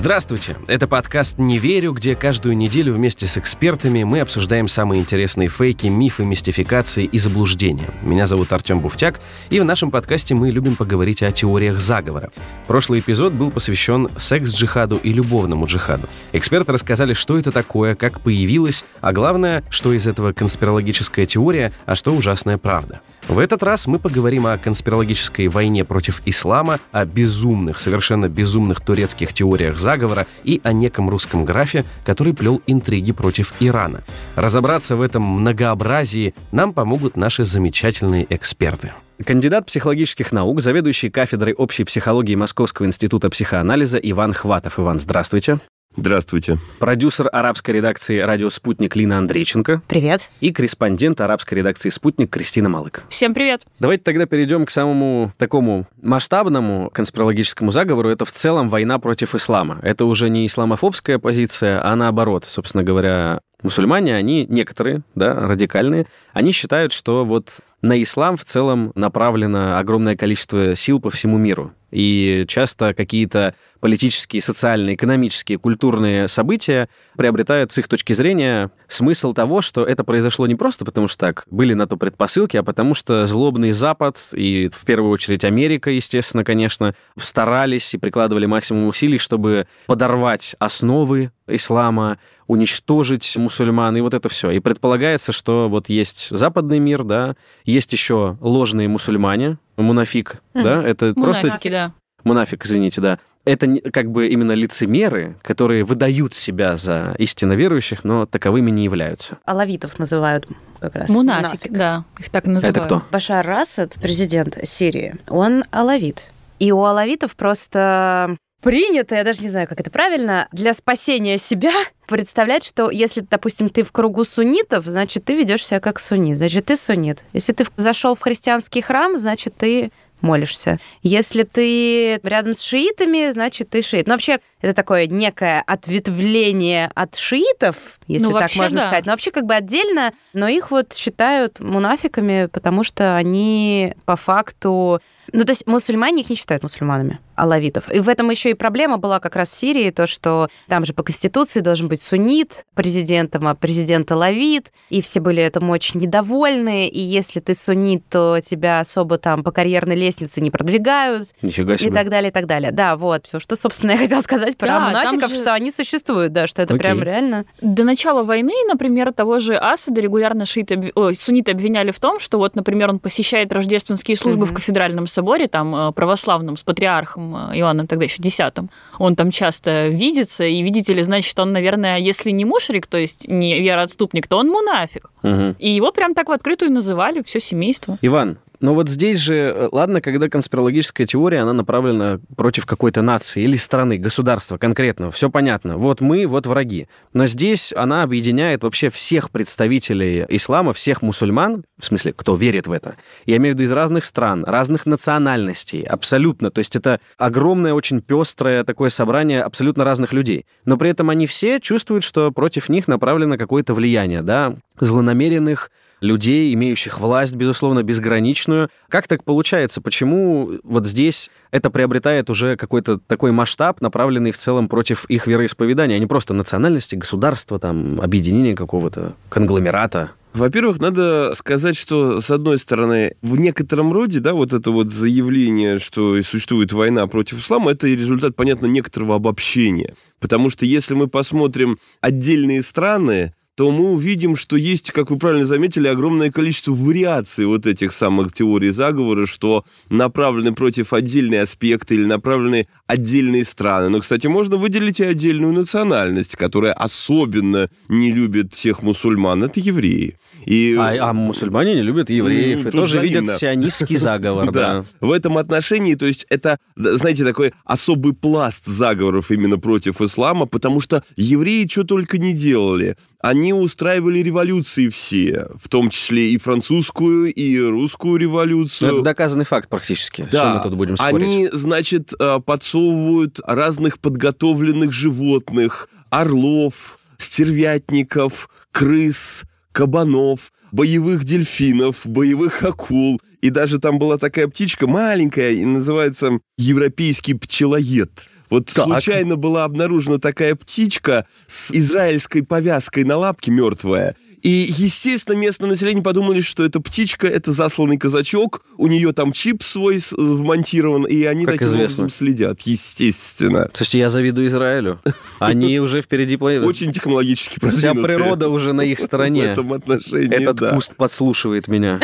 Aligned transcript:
Здравствуйте! 0.00 0.56
Это 0.66 0.88
подкаст 0.88 1.36
«Не 1.36 1.58
верю», 1.58 1.92
где 1.92 2.16
каждую 2.16 2.56
неделю 2.56 2.94
вместе 2.94 3.26
с 3.26 3.36
экспертами 3.36 4.02
мы 4.02 4.20
обсуждаем 4.20 4.66
самые 4.66 5.02
интересные 5.02 5.50
фейки, 5.50 5.88
мифы, 5.88 6.24
мистификации 6.24 7.04
и 7.04 7.18
заблуждения. 7.18 7.90
Меня 8.00 8.26
зовут 8.26 8.50
Артем 8.50 8.80
Буфтяк, 8.80 9.20
и 9.50 9.60
в 9.60 9.64
нашем 9.66 9.90
подкасте 9.90 10.34
мы 10.34 10.52
любим 10.52 10.76
поговорить 10.76 11.22
о 11.22 11.30
теориях 11.32 11.80
заговора. 11.80 12.30
Прошлый 12.66 13.00
эпизод 13.00 13.34
был 13.34 13.50
посвящен 13.50 14.08
секс-джихаду 14.16 14.96
и 14.96 15.12
любовному 15.12 15.66
джихаду. 15.66 16.08
Эксперты 16.32 16.72
рассказали, 16.72 17.12
что 17.12 17.38
это 17.38 17.52
такое, 17.52 17.94
как 17.94 18.22
появилось, 18.22 18.86
а 19.02 19.12
главное, 19.12 19.62
что 19.68 19.92
из 19.92 20.06
этого 20.06 20.32
конспирологическая 20.32 21.26
теория, 21.26 21.74
а 21.84 21.94
что 21.94 22.14
ужасная 22.14 22.56
правда. 22.56 23.02
В 23.28 23.38
этот 23.38 23.62
раз 23.62 23.86
мы 23.86 23.98
поговорим 23.98 24.46
о 24.46 24.58
конспирологической 24.58 25.48
войне 25.48 25.84
против 25.84 26.20
ислама, 26.24 26.80
о 26.90 27.04
безумных, 27.04 27.78
совершенно 27.78 28.28
безумных 28.28 28.80
турецких 28.80 29.32
теориях 29.32 29.78
заговора 29.78 30.26
и 30.42 30.60
о 30.64 30.72
неком 30.72 31.08
русском 31.08 31.44
графе, 31.44 31.84
который 32.04 32.34
плел 32.34 32.60
интриги 32.66 33.12
против 33.12 33.54
Ирана. 33.60 34.02
Разобраться 34.36 34.96
в 34.96 35.02
этом 35.02 35.22
многообразии 35.22 36.34
нам 36.50 36.72
помогут 36.72 37.16
наши 37.16 37.44
замечательные 37.44 38.26
эксперты. 38.30 38.92
Кандидат 39.24 39.66
психологических 39.66 40.32
наук, 40.32 40.62
заведующий 40.62 41.10
кафедрой 41.10 41.52
общей 41.52 41.84
психологии 41.84 42.34
Московского 42.34 42.86
института 42.86 43.28
психоанализа 43.28 43.98
Иван 43.98 44.32
Хватов. 44.32 44.78
Иван, 44.78 44.98
здравствуйте. 44.98 45.60
Здравствуйте. 45.96 46.58
Продюсер 46.78 47.28
арабской 47.32 47.72
редакции 47.72 48.20
«Радио 48.20 48.48
Спутник» 48.48 48.94
Лина 48.94 49.18
Андрейченко. 49.18 49.82
Привет. 49.88 50.30
И 50.40 50.52
корреспондент 50.52 51.20
арабской 51.20 51.54
редакции 51.54 51.88
«Спутник» 51.88 52.30
Кристина 52.30 52.68
Малык. 52.68 53.02
Всем 53.08 53.34
привет. 53.34 53.66
Давайте 53.80 54.04
тогда 54.04 54.24
перейдем 54.24 54.66
к 54.66 54.70
самому 54.70 55.32
такому 55.36 55.86
масштабному 56.00 56.90
конспирологическому 56.90 57.72
заговору. 57.72 58.08
Это 58.08 58.24
в 58.24 58.30
целом 58.30 58.68
война 58.68 58.98
против 59.00 59.34
ислама. 59.34 59.80
Это 59.82 60.04
уже 60.04 60.30
не 60.30 60.46
исламофобская 60.46 61.18
позиция, 61.18 61.84
а 61.84 61.96
наоборот, 61.96 62.44
собственно 62.44 62.84
говоря, 62.84 63.40
мусульмане, 63.62 64.14
они 64.14 64.46
некоторые, 64.48 65.02
да, 65.14 65.34
радикальные, 65.34 66.06
они 66.32 66.52
считают, 66.52 66.92
что 66.92 67.24
вот 67.24 67.60
на 67.82 68.00
ислам 68.02 68.36
в 68.36 68.44
целом 68.44 68.92
направлено 68.94 69.78
огромное 69.78 70.16
количество 70.16 70.74
сил 70.76 71.00
по 71.00 71.10
всему 71.10 71.36
миру. 71.36 71.72
И 71.90 72.44
часто 72.48 72.94
какие-то 72.94 73.54
политические, 73.80 74.42
социальные, 74.42 74.94
экономические, 74.94 75.58
культурные 75.58 76.28
события 76.28 76.88
приобретают 77.16 77.72
с 77.72 77.78
их 77.78 77.88
точки 77.88 78.12
зрения 78.12 78.70
смысл 78.88 79.32
того, 79.32 79.60
что 79.60 79.84
это 79.84 80.04
произошло 80.04 80.46
не 80.46 80.54
просто 80.54 80.84
потому, 80.84 81.08
что 81.08 81.18
так 81.18 81.44
были 81.50 81.74
на 81.74 81.86
то 81.86 81.96
предпосылки, 81.96 82.56
а 82.56 82.62
потому 82.62 82.94
что 82.94 83.26
злобный 83.26 83.72
Запад 83.72 84.18
и 84.32 84.70
в 84.72 84.84
первую 84.84 85.10
очередь 85.10 85.44
Америка, 85.44 85.90
естественно, 85.90 86.44
конечно, 86.44 86.94
старались 87.18 87.94
и 87.94 87.98
прикладывали 87.98 88.46
максимум 88.46 88.86
усилий, 88.86 89.18
чтобы 89.18 89.66
подорвать 89.86 90.54
основы 90.58 91.32
ислама, 91.54 92.18
уничтожить 92.46 93.36
мусульман, 93.36 93.96
и 93.96 94.00
вот 94.00 94.14
это 94.14 94.28
все. 94.28 94.50
И 94.50 94.60
предполагается, 94.60 95.32
что 95.32 95.68
вот 95.68 95.88
есть 95.88 96.28
западный 96.30 96.78
мир, 96.78 97.04
да, 97.04 97.36
есть 97.64 97.92
еще 97.92 98.36
ложные 98.40 98.88
мусульмане, 98.88 99.58
мунафик, 99.82 100.36
mm. 100.54 100.62
да, 100.62 100.82
это 100.82 101.12
Мунафики, 101.16 101.44
просто... 101.44 101.70
да. 101.70 101.92
Мунафик, 102.24 102.64
извините, 102.66 103.00
да. 103.00 103.18
Это 103.46 103.78
как 103.90 104.10
бы 104.10 104.28
именно 104.28 104.52
лицемеры, 104.52 105.36
которые 105.42 105.84
выдают 105.84 106.34
себя 106.34 106.76
за 106.76 107.14
истинно 107.18 107.54
верующих, 107.54 108.04
но 108.04 108.26
таковыми 108.26 108.70
не 108.70 108.84
являются. 108.84 109.38
Алавитов 109.46 109.98
называют 109.98 110.46
как 110.78 110.94
раз. 110.94 111.08
Мунафик, 111.08 111.44
Мунафик. 111.44 111.72
да, 111.72 112.04
их 112.18 112.28
так 112.28 112.44
называют. 112.44 112.76
Это 112.76 112.86
кто? 112.86 113.02
Башар 113.10 113.48
Асад, 113.48 113.94
президент 113.94 114.58
Сирии, 114.64 115.16
он 115.28 115.64
алавит. 115.70 116.30
И 116.58 116.70
у 116.72 116.84
алавитов 116.84 117.34
просто 117.36 118.36
принято, 118.60 119.14
я 119.14 119.24
даже 119.24 119.42
не 119.42 119.48
знаю, 119.48 119.66
как 119.68 119.80
это 119.80 119.90
правильно, 119.90 120.48
для 120.52 120.74
спасения 120.74 121.38
себя 121.38 121.72
представлять, 122.06 122.64
что 122.64 122.90
если, 122.90 123.20
допустим, 123.20 123.68
ты 123.68 123.82
в 123.82 123.92
кругу 123.92 124.24
суннитов, 124.24 124.84
значит, 124.84 125.24
ты 125.24 125.34
ведешь 125.34 125.66
себя 125.66 125.80
как 125.80 126.00
суннит, 126.00 126.38
значит, 126.38 126.66
ты 126.66 126.76
суннит. 126.76 127.24
Если 127.32 127.52
ты 127.52 127.64
зашел 127.76 128.14
в 128.14 128.20
христианский 128.20 128.82
храм, 128.82 129.18
значит, 129.18 129.54
ты 129.56 129.90
молишься. 130.22 130.78
Если 131.02 131.42
ты 131.42 132.20
рядом 132.22 132.54
с 132.54 132.62
шиитами, 132.62 133.30
значит, 133.30 133.70
ты 133.70 133.82
шиит. 133.82 134.06
Ну, 134.06 134.14
вообще, 134.14 134.38
это 134.60 134.74
такое 134.74 135.06
некое 135.06 135.62
ответвление 135.66 136.90
от 136.94 137.16
шиитов, 137.16 137.98
если 138.06 138.26
ну, 138.26 138.38
так 138.38 138.54
можно 138.56 138.78
да. 138.78 138.84
сказать. 138.84 139.06
Но 139.06 139.12
вообще 139.12 139.30
как 139.30 139.46
бы 139.46 139.54
отдельно, 139.54 140.12
но 140.32 140.48
их 140.48 140.70
вот 140.70 140.92
считают 140.92 141.60
мунафиками, 141.60 142.46
потому 142.46 142.84
что 142.84 143.16
они 143.16 143.94
по 144.04 144.16
факту... 144.16 145.00
Ну, 145.32 145.44
то 145.44 145.50
есть 145.50 145.66
мусульмане 145.66 146.22
их 146.22 146.30
не 146.30 146.36
считают 146.36 146.62
мусульманами, 146.62 147.20
алавитов. 147.40 147.92
И 147.92 147.98
в 148.00 148.08
этом 148.08 148.30
еще 148.30 148.50
и 148.50 148.54
проблема 148.54 148.98
была 148.98 149.20
как 149.20 149.36
раз 149.36 149.50
в 149.50 149.54
Сирии, 149.54 149.90
то, 149.90 150.06
что 150.06 150.48
там 150.68 150.84
же 150.84 150.92
по 150.92 151.02
Конституции 151.02 151.60
должен 151.60 151.88
быть 151.88 152.00
суннит 152.02 152.64
президентом, 152.74 153.46
а 153.48 153.54
президент 153.54 154.10
алавит, 154.12 154.72
и 154.90 155.00
все 155.02 155.20
были 155.20 155.42
этому 155.42 155.72
очень 155.72 156.00
недовольны, 156.00 156.88
и 156.88 157.00
если 157.00 157.40
ты 157.40 157.54
суннит, 157.54 158.02
то 158.08 158.40
тебя 158.40 158.80
особо 158.80 159.18
там 159.18 159.42
по 159.42 159.50
карьерной 159.52 159.96
лестнице 159.96 160.40
не 160.40 160.50
продвигают. 160.50 161.28
Нифига 161.42 161.76
себе. 161.76 161.90
И 161.90 161.92
так 161.92 162.08
далее, 162.08 162.30
и 162.30 162.32
так 162.32 162.46
далее. 162.46 162.72
Да, 162.72 162.96
вот, 162.96 163.26
все, 163.26 163.40
что, 163.40 163.56
собственно, 163.56 163.90
я 163.92 163.96
хотела 163.98 164.20
сказать 164.20 164.56
про 164.56 164.66
Да, 164.68 164.80
мунафиков, 164.80 165.20
там 165.20 165.30
же- 165.30 165.36
что 165.36 165.54
они 165.54 165.70
существуют, 165.70 166.32
да, 166.32 166.46
что 166.46 166.62
это 166.62 166.74
Окей. 166.74 166.82
прям 166.84 167.02
реально. 167.02 167.44
До 167.60 167.84
начала 167.84 168.22
войны, 168.24 168.52
например, 168.68 169.12
того 169.12 169.38
же 169.38 169.56
Асада 169.56 170.00
регулярно 170.00 170.46
шииты, 170.46 170.92
ой, 170.94 171.14
сунниты 171.14 171.52
обвиняли 171.52 171.90
в 171.90 171.98
том, 172.00 172.20
что 172.20 172.38
вот, 172.38 172.54
например, 172.56 172.90
он 172.90 172.98
посещает 172.98 173.52
рождественские 173.52 174.16
службы 174.16 174.44
Мгм. 174.44 174.50
в 174.52 174.54
кафедральном 174.56 175.06
соборе, 175.06 175.48
там, 175.48 175.74
э, 175.74 175.92
православном, 175.92 176.56
с 176.56 176.62
патриархом 176.62 177.29
Иоанном 177.36 177.86
тогда 177.86 178.04
еще 178.04 178.22
десятым. 178.22 178.70
Он 178.98 179.16
там 179.16 179.30
часто 179.30 179.88
видится, 179.88 180.44
и, 180.44 180.62
видите 180.62 180.92
ли, 180.92 181.02
значит, 181.02 181.38
он, 181.38 181.52
наверное, 181.52 181.98
если 181.98 182.30
не 182.30 182.44
мушрик, 182.44 182.86
то 182.86 182.98
есть 182.98 183.28
не 183.28 183.60
вероотступник, 183.60 184.26
то 184.26 184.36
он 184.36 184.48
мунафик. 184.48 185.10
Мгм. 185.22 185.56
И 185.58 185.70
его 185.70 185.92
прям 185.92 186.14
так 186.14 186.28
в 186.28 186.32
открытую 186.32 186.70
называли, 186.70 187.22
все 187.22 187.40
семейство. 187.40 187.98
Иван, 188.02 188.38
но 188.60 188.74
вот 188.74 188.88
здесь 188.88 189.18
же, 189.18 189.34
э, 189.34 189.68
ладно, 189.72 190.00
когда 190.00 190.28
конспирологическая 190.28 191.06
теория, 191.06 191.40
она 191.40 191.54
направлена 191.54 192.20
против 192.36 192.66
какой-то 192.66 193.00
нации 193.00 193.42
или 193.42 193.56
страны, 193.56 193.96
государства 193.96 194.58
конкретно, 194.58 195.10
все 195.10 195.30
понятно. 195.30 195.78
Вот 195.78 196.00
мы, 196.00 196.26
вот 196.26 196.46
враги. 196.46 196.86
Но 197.14 197.26
здесь 197.26 197.72
она 197.74 198.02
объединяет 198.02 198.62
вообще 198.62 198.90
всех 198.90 199.30
представителей 199.30 200.26
ислама, 200.28 200.72
всех 200.74 201.00
мусульман, 201.00 201.64
в 201.78 201.84
смысле, 201.84 202.12
кто 202.12 202.34
верит 202.34 202.66
в 202.66 202.72
это. 202.72 202.96
Я 203.24 203.38
имею 203.38 203.54
в 203.54 203.58
виду 203.58 203.64
из 203.64 203.72
разных 203.72 204.04
стран, 204.04 204.44
разных 204.44 204.84
национальностей, 204.84 205.82
абсолютно. 205.82 206.50
То 206.50 206.58
есть 206.58 206.76
это 206.76 207.00
огромное, 207.16 207.72
очень 207.72 208.02
пестрое 208.02 208.64
такое 208.64 208.90
собрание 208.90 209.42
абсолютно 209.42 209.84
разных 209.84 210.12
людей. 210.12 210.44
Но 210.66 210.76
при 210.76 210.90
этом 210.90 211.08
они 211.08 211.26
все 211.26 211.60
чувствуют, 211.60 212.04
что 212.04 212.30
против 212.30 212.68
них 212.68 212.88
направлено 212.88 213.38
какое-то 213.38 213.72
влияние, 213.72 214.20
да, 214.20 214.56
злонамеренных 214.80 215.70
людей, 216.00 216.52
имеющих 216.54 217.00
власть, 217.00 217.34
безусловно, 217.34 217.82
безграничную. 217.82 218.68
Как 218.88 219.06
так 219.06 219.24
получается? 219.24 219.80
Почему 219.80 220.58
вот 220.62 220.86
здесь 220.86 221.30
это 221.50 221.70
приобретает 221.70 222.30
уже 222.30 222.56
какой-то 222.56 222.98
такой 222.98 223.32
масштаб, 223.32 223.80
направленный 223.80 224.30
в 224.30 224.36
целом 224.36 224.68
против 224.68 225.04
их 225.06 225.26
вероисповедания, 225.26 225.96
а 225.96 225.98
не 225.98 226.06
просто 226.06 226.34
национальности, 226.34 226.96
государства, 226.96 227.58
там, 227.58 228.00
объединения 228.00 228.54
какого-то, 228.54 229.14
конгломерата? 229.28 230.10
Во-первых, 230.32 230.78
надо 230.78 231.32
сказать, 231.34 231.76
что, 231.76 232.20
с 232.20 232.30
одной 232.30 232.58
стороны, 232.58 233.16
в 233.20 233.36
некотором 233.36 233.92
роде, 233.92 234.20
да, 234.20 234.32
вот 234.32 234.52
это 234.52 234.70
вот 234.70 234.88
заявление, 234.88 235.80
что 235.80 236.22
существует 236.22 236.72
война 236.72 237.06
против 237.08 237.40
ислама, 237.40 237.72
это 237.72 237.88
и 237.88 237.96
результат, 237.96 238.36
понятно, 238.36 238.66
некоторого 238.66 239.16
обобщения. 239.16 239.94
Потому 240.20 240.48
что 240.48 240.66
если 240.66 240.94
мы 240.94 241.08
посмотрим 241.08 241.78
отдельные 242.00 242.62
страны, 242.62 243.34
то 243.60 243.70
мы 243.70 243.90
увидим, 243.90 244.36
что 244.36 244.56
есть, 244.56 244.90
как 244.90 245.10
вы 245.10 245.18
правильно 245.18 245.44
заметили, 245.44 245.86
огромное 245.86 246.32
количество 246.32 246.72
вариаций 246.72 247.44
вот 247.44 247.66
этих 247.66 247.92
самых 247.92 248.32
теорий 248.32 248.70
заговора, 248.70 249.26
что 249.26 249.66
направлены 249.90 250.54
против 250.54 250.94
отдельные 250.94 251.42
аспекты 251.42 251.96
или 251.96 252.06
направлены 252.06 252.68
отдельные 252.86 253.44
страны. 253.44 253.90
Но, 253.90 254.00
кстати, 254.00 254.28
можно 254.28 254.56
выделить 254.56 255.00
и 255.00 255.04
отдельную 255.04 255.52
национальность, 255.52 256.36
которая 256.36 256.72
особенно 256.72 257.68
не 257.90 258.12
любит 258.12 258.54
всех 258.54 258.82
мусульман. 258.82 259.44
Это 259.44 259.60
евреи. 259.60 260.16
И... 260.46 260.76
А, 260.78 261.10
а 261.10 261.12
мусульмане 261.12 261.74
не 261.74 261.82
любят 261.82 262.10
евреев, 262.10 262.66
и 262.66 262.70
тоже 262.70 262.98
видят 262.98 263.30
сионистский 263.30 263.96
заговор. 263.96 264.50
Да. 264.60 264.84
В 265.00 265.12
этом 265.12 265.38
отношении, 265.38 265.94
то 265.94 266.06
есть 266.06 266.26
это, 266.28 266.58
знаете, 266.76 267.24
такой 267.24 267.52
особый 267.64 268.12
пласт 268.14 268.66
заговоров 268.66 269.30
именно 269.30 269.58
против 269.58 270.00
ислама, 270.00 270.46
потому 270.46 270.80
что 270.80 271.02
евреи 271.16 271.66
что 271.68 271.84
только 271.84 272.18
не 272.18 272.34
делали. 272.34 272.96
Они 273.22 273.52
устраивали 273.52 274.18
революции 274.18 274.88
все, 274.88 275.46
в 275.62 275.68
том 275.68 275.90
числе 275.90 276.30
и 276.32 276.38
французскую, 276.38 277.32
и 277.32 277.58
русскую 277.60 278.16
революцию. 278.16 278.92
Это 278.92 279.02
доказанный 279.02 279.44
факт 279.44 279.68
практически. 279.68 280.26
Да. 280.30 280.38
Что 280.38 280.54
мы 280.54 280.62
тут 280.62 280.74
будем 280.74 280.96
спорить? 280.96 281.26
Они, 281.26 281.48
значит, 281.52 282.12
э, 282.18 282.40
подсовывают 282.44 283.40
разных 283.46 283.98
подготовленных 284.00 284.92
животных, 284.92 285.88
орлов, 286.10 286.98
стервятников, 287.18 288.48
крыс, 288.72 289.44
кабанов, 289.72 290.52
боевых 290.72 291.24
дельфинов, 291.24 292.02
боевых 292.04 292.62
акул. 292.62 293.20
И 293.40 293.50
даже 293.50 293.78
там 293.78 293.98
была 293.98 294.18
такая 294.18 294.48
птичка 294.48 294.86
маленькая, 294.86 295.52
и 295.52 295.64
называется 295.64 296.40
европейский 296.58 297.34
пчелоед. 297.34 298.26
Вот 298.50 298.66
так. 298.66 298.84
случайно 298.84 299.36
была 299.36 299.64
обнаружена 299.64 300.18
такая 300.18 300.56
птичка 300.56 301.26
с 301.46 301.70
израильской 301.70 302.42
повязкой 302.42 303.04
на 303.04 303.16
лапке 303.16 303.50
мертвая. 303.50 304.16
И, 304.42 304.48
естественно, 304.48 305.36
местное 305.36 305.68
население 305.68 306.02
подумали, 306.02 306.40
что 306.40 306.64
это 306.64 306.80
птичка, 306.80 307.26
это 307.26 307.52
засланный 307.52 307.98
казачок, 307.98 308.62
у 308.76 308.86
нее 308.86 309.12
там 309.12 309.32
чип 309.32 309.62
свой 309.62 309.96
э, 309.98 310.00
вмонтирован, 310.16 311.04
и 311.04 311.24
они 311.24 311.44
как 311.44 311.54
таким 311.54 311.68
известно. 311.68 312.04
образом 312.04 312.08
следят, 312.08 312.60
естественно. 312.62 313.68
Слушайте, 313.74 313.98
я 313.98 314.08
завидую 314.08 314.46
Израилю. 314.48 315.00
Они 315.38 315.78
уже 315.80 316.00
впереди 316.02 316.36
планеты. 316.36 316.66
Очень 316.66 316.92
технологически 316.92 317.58
Вся 317.68 317.94
природа 317.94 318.48
уже 318.48 318.72
на 318.72 318.82
их 318.82 318.98
стороне. 319.00 319.42
В 319.42 319.48
этом 319.50 319.72
отношении, 319.72 320.34
Этот 320.34 320.70
куст 320.70 320.94
подслушивает 320.96 321.68
меня. 321.68 322.00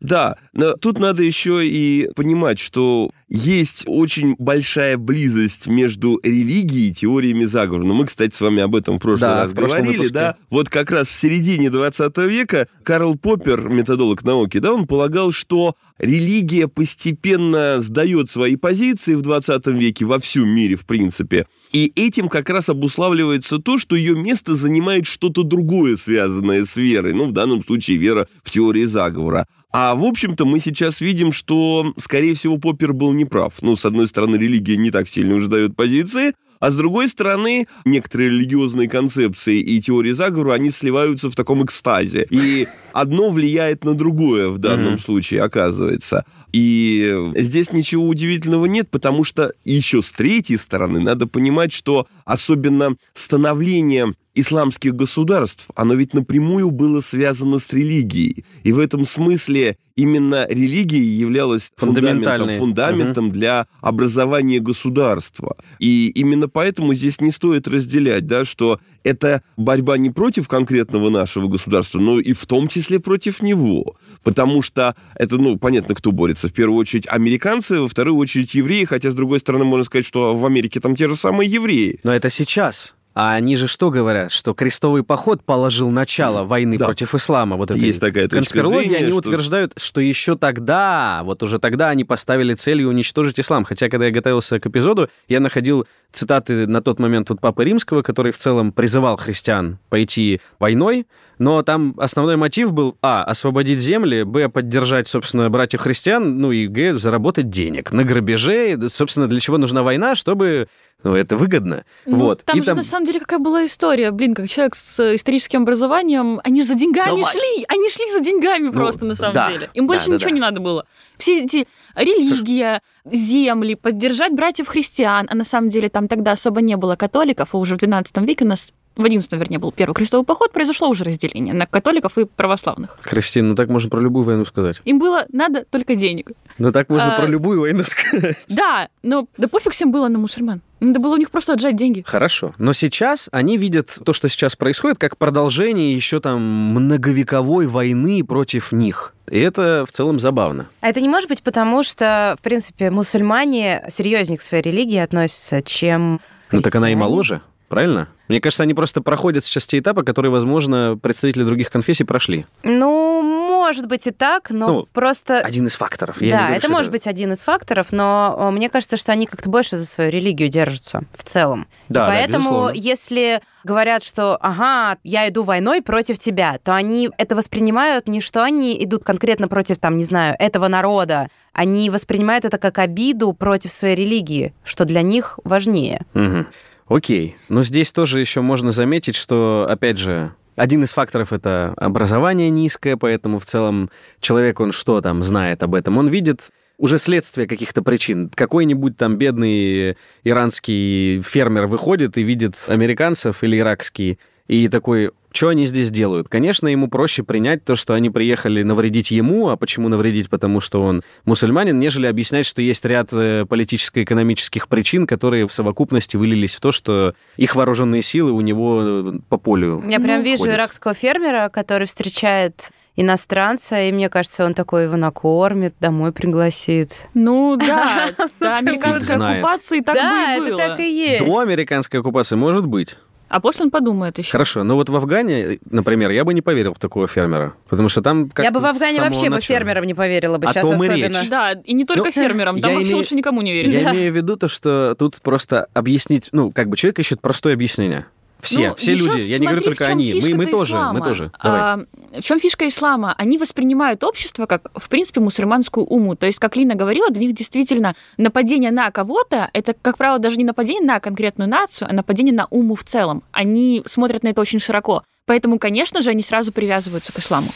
Да, 0.00 0.36
но 0.52 0.74
тут 0.74 0.98
надо 0.98 1.22
еще 1.22 1.66
и 1.66 2.08
понимать, 2.14 2.58
что 2.58 3.10
есть 3.28 3.84
очень 3.86 4.36
большая 4.38 4.96
близость 4.98 5.66
между 5.66 6.20
религией 6.22 6.90
и 6.90 6.94
теориями 6.94 7.44
заговора. 7.44 7.84
Но 7.84 7.94
мы, 7.94 8.06
кстати, 8.06 8.34
с 8.34 8.40
вами 8.40 8.62
об 8.62 8.76
этом 8.76 8.98
в 8.98 9.02
прошлый 9.02 9.30
да, 9.30 9.42
раз 9.42 9.50
в 9.50 9.54
говорили, 9.54 9.92
выпуске. 9.96 10.14
да? 10.14 10.36
Вот 10.48 10.68
как 10.68 10.90
раз 10.90 11.08
в 11.08 11.14
середине 11.14 11.70
20 11.70 12.16
века 12.18 12.68
Карл 12.84 13.16
Поппер, 13.16 13.68
методолог 13.68 14.22
науки, 14.22 14.58
да, 14.58 14.72
он 14.72 14.86
полагал, 14.86 15.32
что 15.32 15.74
религия 15.98 16.68
постепенно 16.68 17.80
сдает 17.80 18.30
свои 18.30 18.56
позиции 18.56 19.14
в 19.14 19.22
20 19.22 19.66
веке 19.68 20.04
во 20.04 20.20
всем 20.20 20.48
мире, 20.48 20.76
в 20.76 20.86
принципе. 20.86 21.46
И 21.72 21.92
этим 21.96 22.28
как 22.28 22.48
раз 22.48 22.68
обуславливается 22.68 23.58
то, 23.58 23.76
что 23.76 23.96
ее 23.96 24.14
место 24.14 24.54
занимает 24.54 25.06
что-то 25.06 25.42
другое, 25.42 25.96
связанное 25.96 26.64
с 26.64 26.76
верой. 26.76 27.12
Ну, 27.12 27.26
в 27.26 27.32
данном 27.32 27.64
случае 27.64 27.96
вера 27.96 28.28
в 28.44 28.50
теории 28.50 28.84
заговора. 28.84 29.46
А 29.78 29.94
в 29.94 30.04
общем-то 30.04 30.46
мы 30.46 30.58
сейчас 30.58 31.02
видим, 31.02 31.32
что, 31.32 31.92
скорее 31.98 32.32
всего, 32.32 32.56
Поппер 32.56 32.94
был 32.94 33.12
неправ. 33.12 33.52
Ну, 33.60 33.76
с 33.76 33.84
одной 33.84 34.08
стороны, 34.08 34.36
религия 34.36 34.78
не 34.78 34.90
так 34.90 35.06
сильно 35.06 35.34
уже 35.34 35.48
дает 35.48 35.76
позиции, 35.76 36.32
а 36.60 36.70
с 36.70 36.76
другой 36.76 37.08
стороны, 37.08 37.66
некоторые 37.84 38.30
религиозные 38.30 38.88
концепции 38.88 39.60
и 39.60 39.78
теории 39.82 40.12
заговора, 40.12 40.54
они 40.54 40.70
сливаются 40.70 41.30
в 41.30 41.34
таком 41.34 41.62
экстазе. 41.62 42.26
И 42.30 42.68
одно 42.94 43.28
влияет 43.28 43.84
на 43.84 43.92
другое 43.92 44.48
в 44.48 44.56
данном 44.56 44.94
mm-hmm. 44.94 45.04
случае, 45.04 45.42
оказывается. 45.42 46.24
И 46.52 47.14
здесь 47.34 47.70
ничего 47.70 48.08
удивительного 48.08 48.64
нет, 48.64 48.88
потому 48.90 49.24
что 49.24 49.52
еще 49.66 50.00
с 50.00 50.10
третьей 50.10 50.56
стороны 50.56 51.00
надо 51.00 51.26
понимать, 51.26 51.74
что 51.74 52.06
особенно 52.24 52.96
становление 53.12 54.14
исламских 54.36 54.94
государств, 54.94 55.66
оно 55.74 55.94
ведь 55.94 56.14
напрямую 56.14 56.70
было 56.70 57.00
связано 57.00 57.58
с 57.58 57.72
религией. 57.72 58.44
И 58.62 58.72
в 58.72 58.78
этом 58.78 59.04
смысле 59.04 59.76
именно 59.96 60.46
религия 60.48 61.02
являлась 61.02 61.72
фундаментом, 61.76 62.58
фундаментом 62.58 63.26
угу. 63.26 63.34
для 63.34 63.66
образования 63.80 64.60
государства. 64.60 65.56
И 65.78 66.08
именно 66.08 66.48
поэтому 66.48 66.94
здесь 66.94 67.20
не 67.20 67.30
стоит 67.30 67.66
разделять, 67.66 68.26
да, 68.26 68.44
что 68.44 68.78
это 69.02 69.42
борьба 69.56 69.96
не 69.96 70.10
против 70.10 70.48
конкретного 70.48 71.08
нашего 71.08 71.48
государства, 71.48 71.98
но 71.98 72.20
и 72.20 72.32
в 72.32 72.44
том 72.46 72.68
числе 72.68 73.00
против 73.00 73.40
него. 73.40 73.96
Потому 74.22 74.60
что 74.62 74.94
это, 75.14 75.38
ну, 75.38 75.56
понятно, 75.56 75.94
кто 75.94 76.12
борется. 76.12 76.48
В 76.48 76.52
первую 76.52 76.78
очередь 76.78 77.06
американцы, 77.08 77.80
во 77.80 77.88
вторую 77.88 78.16
очередь 78.16 78.54
евреи, 78.54 78.84
хотя, 78.84 79.10
с 79.10 79.14
другой 79.14 79.40
стороны, 79.40 79.64
можно 79.64 79.84
сказать, 79.84 80.06
что 80.06 80.36
в 80.36 80.44
Америке 80.44 80.80
там 80.80 80.94
те 80.94 81.08
же 81.08 81.16
самые 81.16 81.50
евреи. 81.50 82.00
Но 82.02 82.12
это 82.12 82.28
сейчас. 82.28 82.95
А 83.16 83.32
они 83.32 83.56
же 83.56 83.66
что 83.66 83.90
говорят? 83.90 84.30
Что 84.30 84.52
крестовый 84.52 85.02
поход 85.02 85.42
положил 85.42 85.90
начало 85.90 86.44
войны 86.44 86.76
да. 86.76 86.84
против 86.84 87.14
ислама. 87.14 87.56
Вот 87.56 87.70
это 87.70 87.80
Есть 87.80 87.98
такая 87.98 88.28
конспирология. 88.28 88.90
Зрения, 88.90 88.96
они 88.98 89.08
что... 89.08 89.16
утверждают, 89.16 89.72
что 89.78 90.02
еще 90.02 90.36
тогда, 90.36 91.22
вот 91.24 91.42
уже 91.42 91.58
тогда 91.58 91.88
они 91.88 92.04
поставили 92.04 92.52
целью 92.52 92.90
уничтожить 92.90 93.40
ислам. 93.40 93.64
Хотя, 93.64 93.88
когда 93.88 94.04
я 94.04 94.12
готовился 94.12 94.60
к 94.60 94.66
эпизоду, 94.66 95.08
я 95.28 95.40
находил 95.40 95.86
цитаты 96.12 96.66
на 96.66 96.82
тот 96.82 96.98
момент 96.98 97.30
вот 97.30 97.40
Папы 97.40 97.64
Римского, 97.64 98.02
который 98.02 98.32
в 98.32 98.36
целом 98.36 98.70
призывал 98.70 99.16
христиан 99.16 99.78
пойти 99.88 100.42
войной, 100.58 101.06
но 101.38 101.62
там 101.62 101.94
основной 101.98 102.36
мотив 102.36 102.72
был, 102.72 102.96
а, 103.02 103.24
освободить 103.24 103.78
земли, 103.78 104.24
б, 104.24 104.48
поддержать, 104.48 105.08
собственно, 105.08 105.50
братьев 105.50 105.80
христиан, 105.80 106.38
ну 106.38 106.52
и, 106.52 106.66
г, 106.66 106.98
заработать 106.98 107.50
денег 107.50 107.92
на 107.92 108.04
грабеже. 108.04 108.78
Собственно, 108.90 109.26
для 109.26 109.40
чего 109.40 109.58
нужна 109.58 109.82
война? 109.82 110.14
Чтобы 110.14 110.68
ну, 111.02 111.14
это 111.14 111.36
выгодно. 111.36 111.84
Ну, 112.04 112.18
вот. 112.18 112.42
Там 112.44 112.56
и 112.56 112.60
же, 112.60 112.66
там... 112.66 112.78
на 112.78 112.82
самом 112.82 113.06
деле, 113.06 113.20
какая 113.20 113.38
была 113.38 113.64
история. 113.64 114.10
Блин, 114.10 114.34
как 114.34 114.48
человек 114.48 114.74
с 114.74 115.14
историческим 115.14 115.62
образованием, 115.62 116.40
они 116.42 116.62
за 116.62 116.74
деньгами 116.74 117.20
Давай. 117.20 117.32
шли. 117.32 117.64
Они 117.68 117.88
шли 117.88 118.10
за 118.10 118.20
деньгами 118.20 118.66
ну, 118.66 118.72
просто, 118.72 119.04
на 119.04 119.14
самом 119.14 119.34
да, 119.34 119.50
деле. 119.50 119.70
Им 119.74 119.86
больше 119.86 120.06
да, 120.06 120.14
ничего 120.14 120.30
да. 120.30 120.34
не 120.34 120.40
надо 120.40 120.60
было. 120.60 120.86
Все 121.16 121.44
эти 121.44 121.68
религия, 121.94 122.82
земли, 123.04 123.74
поддержать 123.74 124.32
братьев 124.32 124.68
христиан. 124.68 125.28
А 125.30 125.34
на 125.34 125.44
самом 125.44 125.68
деле 125.68 125.88
там 125.88 126.08
тогда 126.08 126.32
особо 126.32 126.60
не 126.60 126.76
было 126.76 126.96
католиков, 126.96 127.54
а 127.54 127.58
уже 127.58 127.76
в 127.76 127.78
12 127.78 128.16
веке 128.18 128.44
у 128.44 128.48
нас 128.48 128.72
в 128.96 129.04
11 129.04 129.30
вернее, 129.32 129.58
был 129.58 129.72
первый 129.72 129.92
крестовый 129.94 130.24
поход, 130.24 130.52
произошло 130.52 130.88
уже 130.88 131.04
разделение 131.04 131.52
на 131.52 131.66
католиков 131.66 132.16
и 132.16 132.24
православных. 132.24 132.98
Кристина, 133.02 133.48
ну 133.48 133.54
так 133.54 133.68
можно 133.68 133.90
про 133.90 134.00
любую 134.00 134.24
войну 134.24 134.46
сказать. 134.46 134.80
Им 134.86 134.98
было 134.98 135.26
надо 135.30 135.66
только 135.66 135.94
денег. 135.94 136.30
Ну 136.58 136.72
так 136.72 136.88
можно 136.88 137.14
а, 137.14 137.18
про 137.18 137.26
любую 137.26 137.60
войну 137.60 137.84
сказать. 137.86 138.38
Да, 138.48 138.88
но 139.02 139.28
да 139.36 139.48
пофиг 139.48 139.72
всем 139.72 139.92
было 139.92 140.08
на 140.08 140.18
мусульман. 140.18 140.62
Надо 140.80 141.00
было 141.00 141.14
у 141.14 141.16
них 141.16 141.30
просто 141.30 141.54
отжать 141.54 141.76
деньги. 141.76 142.02
Хорошо. 142.06 142.54
Но 142.58 142.72
сейчас 142.72 143.28
они 143.32 143.56
видят 143.56 143.98
то, 144.04 144.12
что 144.12 144.28
сейчас 144.28 144.56
происходит, 144.56 144.98
как 144.98 145.16
продолжение 145.16 145.94
еще 145.94 146.20
там 146.20 146.40
многовековой 146.42 147.66
войны 147.66 148.22
против 148.24 148.72
них. 148.72 149.14
И 149.30 149.38
это 149.38 149.84
в 149.88 149.92
целом 149.92 150.18
забавно. 150.18 150.68
А 150.80 150.88
это 150.88 151.00
не 151.00 151.08
может 151.08 151.28
быть 151.28 151.42
потому, 151.42 151.82
что, 151.82 152.36
в 152.38 152.42
принципе, 152.42 152.90
мусульмане 152.90 153.84
серьезнее 153.88 154.38
к 154.38 154.42
своей 154.42 154.62
религии 154.62 154.98
относятся, 154.98 155.62
чем 155.62 156.20
Ну 156.52 156.60
так 156.60 156.74
она 156.76 156.92
и 156.92 156.94
моложе, 156.94 157.40
правильно? 157.68 158.08
Мне 158.28 158.40
кажется, 158.40 158.62
они 158.64 158.74
просто 158.74 159.02
проходят 159.02 159.44
сейчас 159.44 159.66
те 159.66 159.78
этапы, 159.78 160.02
которые, 160.02 160.30
возможно, 160.30 160.98
представители 161.00 161.44
других 161.44 161.70
конфессий 161.70 162.04
прошли. 162.04 162.46
Ну, 162.64 163.22
может 163.66 163.88
быть 163.88 164.06
и 164.06 164.12
так, 164.12 164.50
но 164.50 164.68
ну, 164.68 164.88
просто... 164.92 165.40
Один 165.40 165.66
из 165.66 165.74
факторов. 165.74 166.22
Я 166.22 166.36
да, 166.36 166.42
говорю, 166.44 166.56
это 166.58 166.68
может 166.68 166.88
это... 166.88 166.92
быть 166.92 167.06
один 167.08 167.32
из 167.32 167.42
факторов, 167.42 167.88
но 167.90 168.50
мне 168.52 168.70
кажется, 168.70 168.96
что 168.96 169.10
они 169.10 169.26
как-то 169.26 169.50
больше 169.50 169.76
за 169.76 169.86
свою 169.86 170.08
религию 170.08 170.48
держатся 170.48 171.02
в 171.12 171.24
целом. 171.24 171.66
Да, 171.88 172.06
Поэтому, 172.06 172.66
да, 172.66 172.72
если 172.74 173.40
говорят, 173.64 174.04
что, 174.04 174.36
ага, 174.40 174.98
я 175.02 175.28
иду 175.28 175.42
войной 175.42 175.82
против 175.82 176.20
тебя, 176.20 176.58
то 176.62 176.76
они 176.76 177.10
это 177.18 177.34
воспринимают 177.34 178.06
не 178.06 178.20
что 178.20 178.44
они 178.44 178.82
идут 178.84 179.02
конкретно 179.02 179.48
против, 179.48 179.78
там, 179.78 179.96
не 179.96 180.04
знаю, 180.04 180.36
этого 180.38 180.68
народа, 180.68 181.28
они 181.52 181.90
воспринимают 181.90 182.44
это 182.44 182.58
как 182.58 182.78
обиду 182.78 183.32
против 183.32 183.72
своей 183.72 183.96
религии, 183.96 184.54
что 184.62 184.84
для 184.84 185.02
них 185.02 185.40
важнее. 185.42 186.06
Угу. 186.14 186.46
Окей. 186.88 187.36
Но 187.48 187.64
здесь 187.64 187.90
тоже 187.90 188.20
еще 188.20 188.42
можно 188.42 188.70
заметить, 188.70 189.16
что, 189.16 189.66
опять 189.68 189.98
же, 189.98 190.32
один 190.56 190.82
из 190.82 190.92
факторов 190.92 191.32
это 191.32 191.74
образование 191.76 192.50
низкое, 192.50 192.96
поэтому 192.96 193.38
в 193.38 193.44
целом 193.44 193.90
человек, 194.20 194.60
он 194.60 194.72
что 194.72 195.00
там 195.00 195.22
знает 195.22 195.62
об 195.62 195.74
этом? 195.74 195.98
Он 195.98 196.08
видит 196.08 196.50
уже 196.78 196.98
следствие 196.98 197.46
каких-то 197.46 197.82
причин. 197.82 198.30
Какой-нибудь 198.34 198.96
там 198.96 199.16
бедный 199.16 199.96
иранский 200.24 201.22
фермер 201.22 201.66
выходит 201.66 202.18
и 202.18 202.22
видит 202.22 202.56
американцев 202.68 203.42
или 203.44 203.58
иракский 203.58 204.18
и 204.48 204.68
такой, 204.68 205.12
что 205.36 205.48
они 205.48 205.66
здесь 205.66 205.90
делают? 205.90 206.28
Конечно, 206.28 206.66
ему 206.66 206.88
проще 206.88 207.22
принять 207.22 207.64
то, 207.64 207.76
что 207.76 207.94
они 207.94 208.10
приехали 208.10 208.62
навредить 208.62 209.10
ему, 209.10 209.50
а 209.50 209.56
почему 209.56 209.88
навредить? 209.88 210.30
Потому 210.30 210.60
что 210.60 210.82
он 210.82 211.02
мусульманин, 211.26 211.78
нежели 211.78 212.06
объяснять, 212.06 212.46
что 212.46 212.62
есть 212.62 212.84
ряд 212.84 213.10
э, 213.12 213.44
политическо-экономических 213.48 214.66
причин, 214.68 215.06
которые 215.06 215.46
в 215.46 215.52
совокупности 215.52 216.16
вылились 216.16 216.54
в 216.54 216.60
то, 216.60 216.72
что 216.72 217.14
их 217.36 217.54
вооруженные 217.54 218.02
силы 218.02 218.32
у 218.32 218.40
него 218.40 218.80
э, 218.82 219.12
по 219.28 219.36
полю 219.36 219.82
Я 219.86 220.00
прям 220.00 220.22
вижу 220.22 220.44
ходят. 220.44 220.54
иракского 220.56 220.94
фермера, 220.94 221.50
который 221.50 221.86
встречает 221.86 222.70
иностранца, 222.96 223.78
и 223.80 223.92
мне 223.92 224.08
кажется, 224.08 224.44
он 224.44 224.54
такой 224.54 224.84
его 224.84 224.96
накормит, 224.96 225.74
домой 225.80 226.12
пригласит. 226.12 227.08
Ну 227.12 227.56
да, 227.56 228.08
да, 228.40 228.58
американская 228.58 229.18
оккупация 229.18 229.78
и 229.78 229.82
так 229.82 229.94
да, 229.94 230.36
бы 230.38 230.46
и 230.46 230.50
было. 230.50 230.58
это 230.60 230.68
так 230.70 230.80
и 230.80 230.90
есть. 230.90 231.26
До 231.26 231.38
американской 231.40 232.00
оккупации 232.00 232.36
может 232.36 232.66
быть. 232.66 232.96
А 233.28 233.40
после 233.40 233.64
он 233.64 233.70
подумает 233.70 234.18
еще. 234.18 234.30
Хорошо, 234.30 234.62
но 234.62 234.76
вот 234.76 234.88
в 234.88 234.94
Афгане, 234.96 235.58
например, 235.68 236.10
я 236.10 236.24
бы 236.24 236.32
не 236.32 236.42
поверил 236.42 236.74
в 236.74 236.78
такого 236.78 237.08
фермера, 237.08 237.54
потому 237.68 237.88
что 237.88 238.00
там 238.00 238.28
как 238.30 238.44
Я 238.44 238.52
бы 238.52 238.60
в 238.60 238.64
Афгане 238.64 239.00
вообще 239.00 239.30
бы 239.30 239.40
фермерам 239.40 239.84
не 239.84 239.94
поверила 239.94 240.38
бы 240.38 240.46
О 240.46 240.52
сейчас 240.52 240.62
том 240.62 240.72
и 240.82 240.86
особенно. 240.88 241.20
речь. 241.22 241.28
Да, 241.28 241.52
и 241.52 241.72
не 241.74 241.84
только 241.84 242.04
Ну, 242.04 242.12
фермерам, 242.12 242.60
там 242.60 242.70
я 242.70 242.76
вообще 242.76 242.90
имею- 242.92 242.98
лучше 242.98 243.14
никому 243.16 243.42
не 243.42 243.52
верить. 243.52 243.72
Я 243.72 243.84
Да. 243.84 243.90
имею 243.92 244.12
в 244.12 244.16
виду 244.16 244.36
то, 244.36 244.48
что 244.48 244.94
тут 244.96 245.20
просто 245.22 245.66
объяснить, 245.74 246.28
ну, 246.30 246.52
как 246.52 246.68
бы 246.68 246.76
человек 246.76 246.98
ищет 247.00 247.20
простое 247.20 247.54
объяснение. 247.54 248.06
Все, 248.46 248.68
Ну, 248.68 248.74
все 248.76 248.94
люди. 248.94 249.20
Я 249.20 249.38
не 249.38 249.46
говорю 249.46 249.62
только 249.62 249.86
они. 249.86 250.20
Мы, 250.22 250.34
мы 250.34 250.46
тоже, 250.46 250.78
мы 250.92 251.00
тоже. 251.00 251.32
Давай. 251.42 251.60
А, 251.60 251.78
в 252.18 252.22
чем 252.22 252.38
фишка 252.40 252.66
ислама? 252.68 253.14
Они 253.18 253.38
воспринимают 253.38 254.04
общество 254.04 254.46
как, 254.46 254.70
в 254.74 254.88
принципе, 254.88 255.20
мусульманскую 255.20 255.86
уму. 255.86 256.14
То 256.16 256.26
есть, 256.26 256.38
как 256.38 256.56
Лина 256.56 256.74
говорила, 256.74 257.10
для 257.10 257.26
них 257.26 257.34
действительно 257.34 257.94
нападение 258.16 258.70
на 258.70 258.90
кого-то 258.90 259.50
это, 259.52 259.74
как 259.80 259.96
правило, 259.96 260.18
даже 260.18 260.36
не 260.36 260.44
нападение 260.44 260.84
на 260.84 261.00
конкретную 261.00 261.48
нацию, 261.48 261.88
а 261.90 261.92
нападение 261.92 262.34
на 262.34 262.46
уму 262.50 262.74
в 262.74 262.84
целом. 262.84 263.22
Они 263.32 263.82
смотрят 263.86 264.22
на 264.22 264.28
это 264.28 264.40
очень 264.40 264.60
широко. 264.60 265.02
Поэтому, 265.26 265.58
конечно 265.58 266.02
же, 266.02 266.10
они 266.10 266.22
сразу 266.22 266.52
привязываются 266.52 267.12
к 267.12 267.18
исламу. 267.18 267.48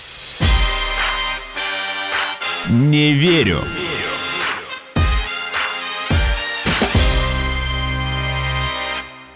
Не 2.68 3.12
верю. 3.12 3.64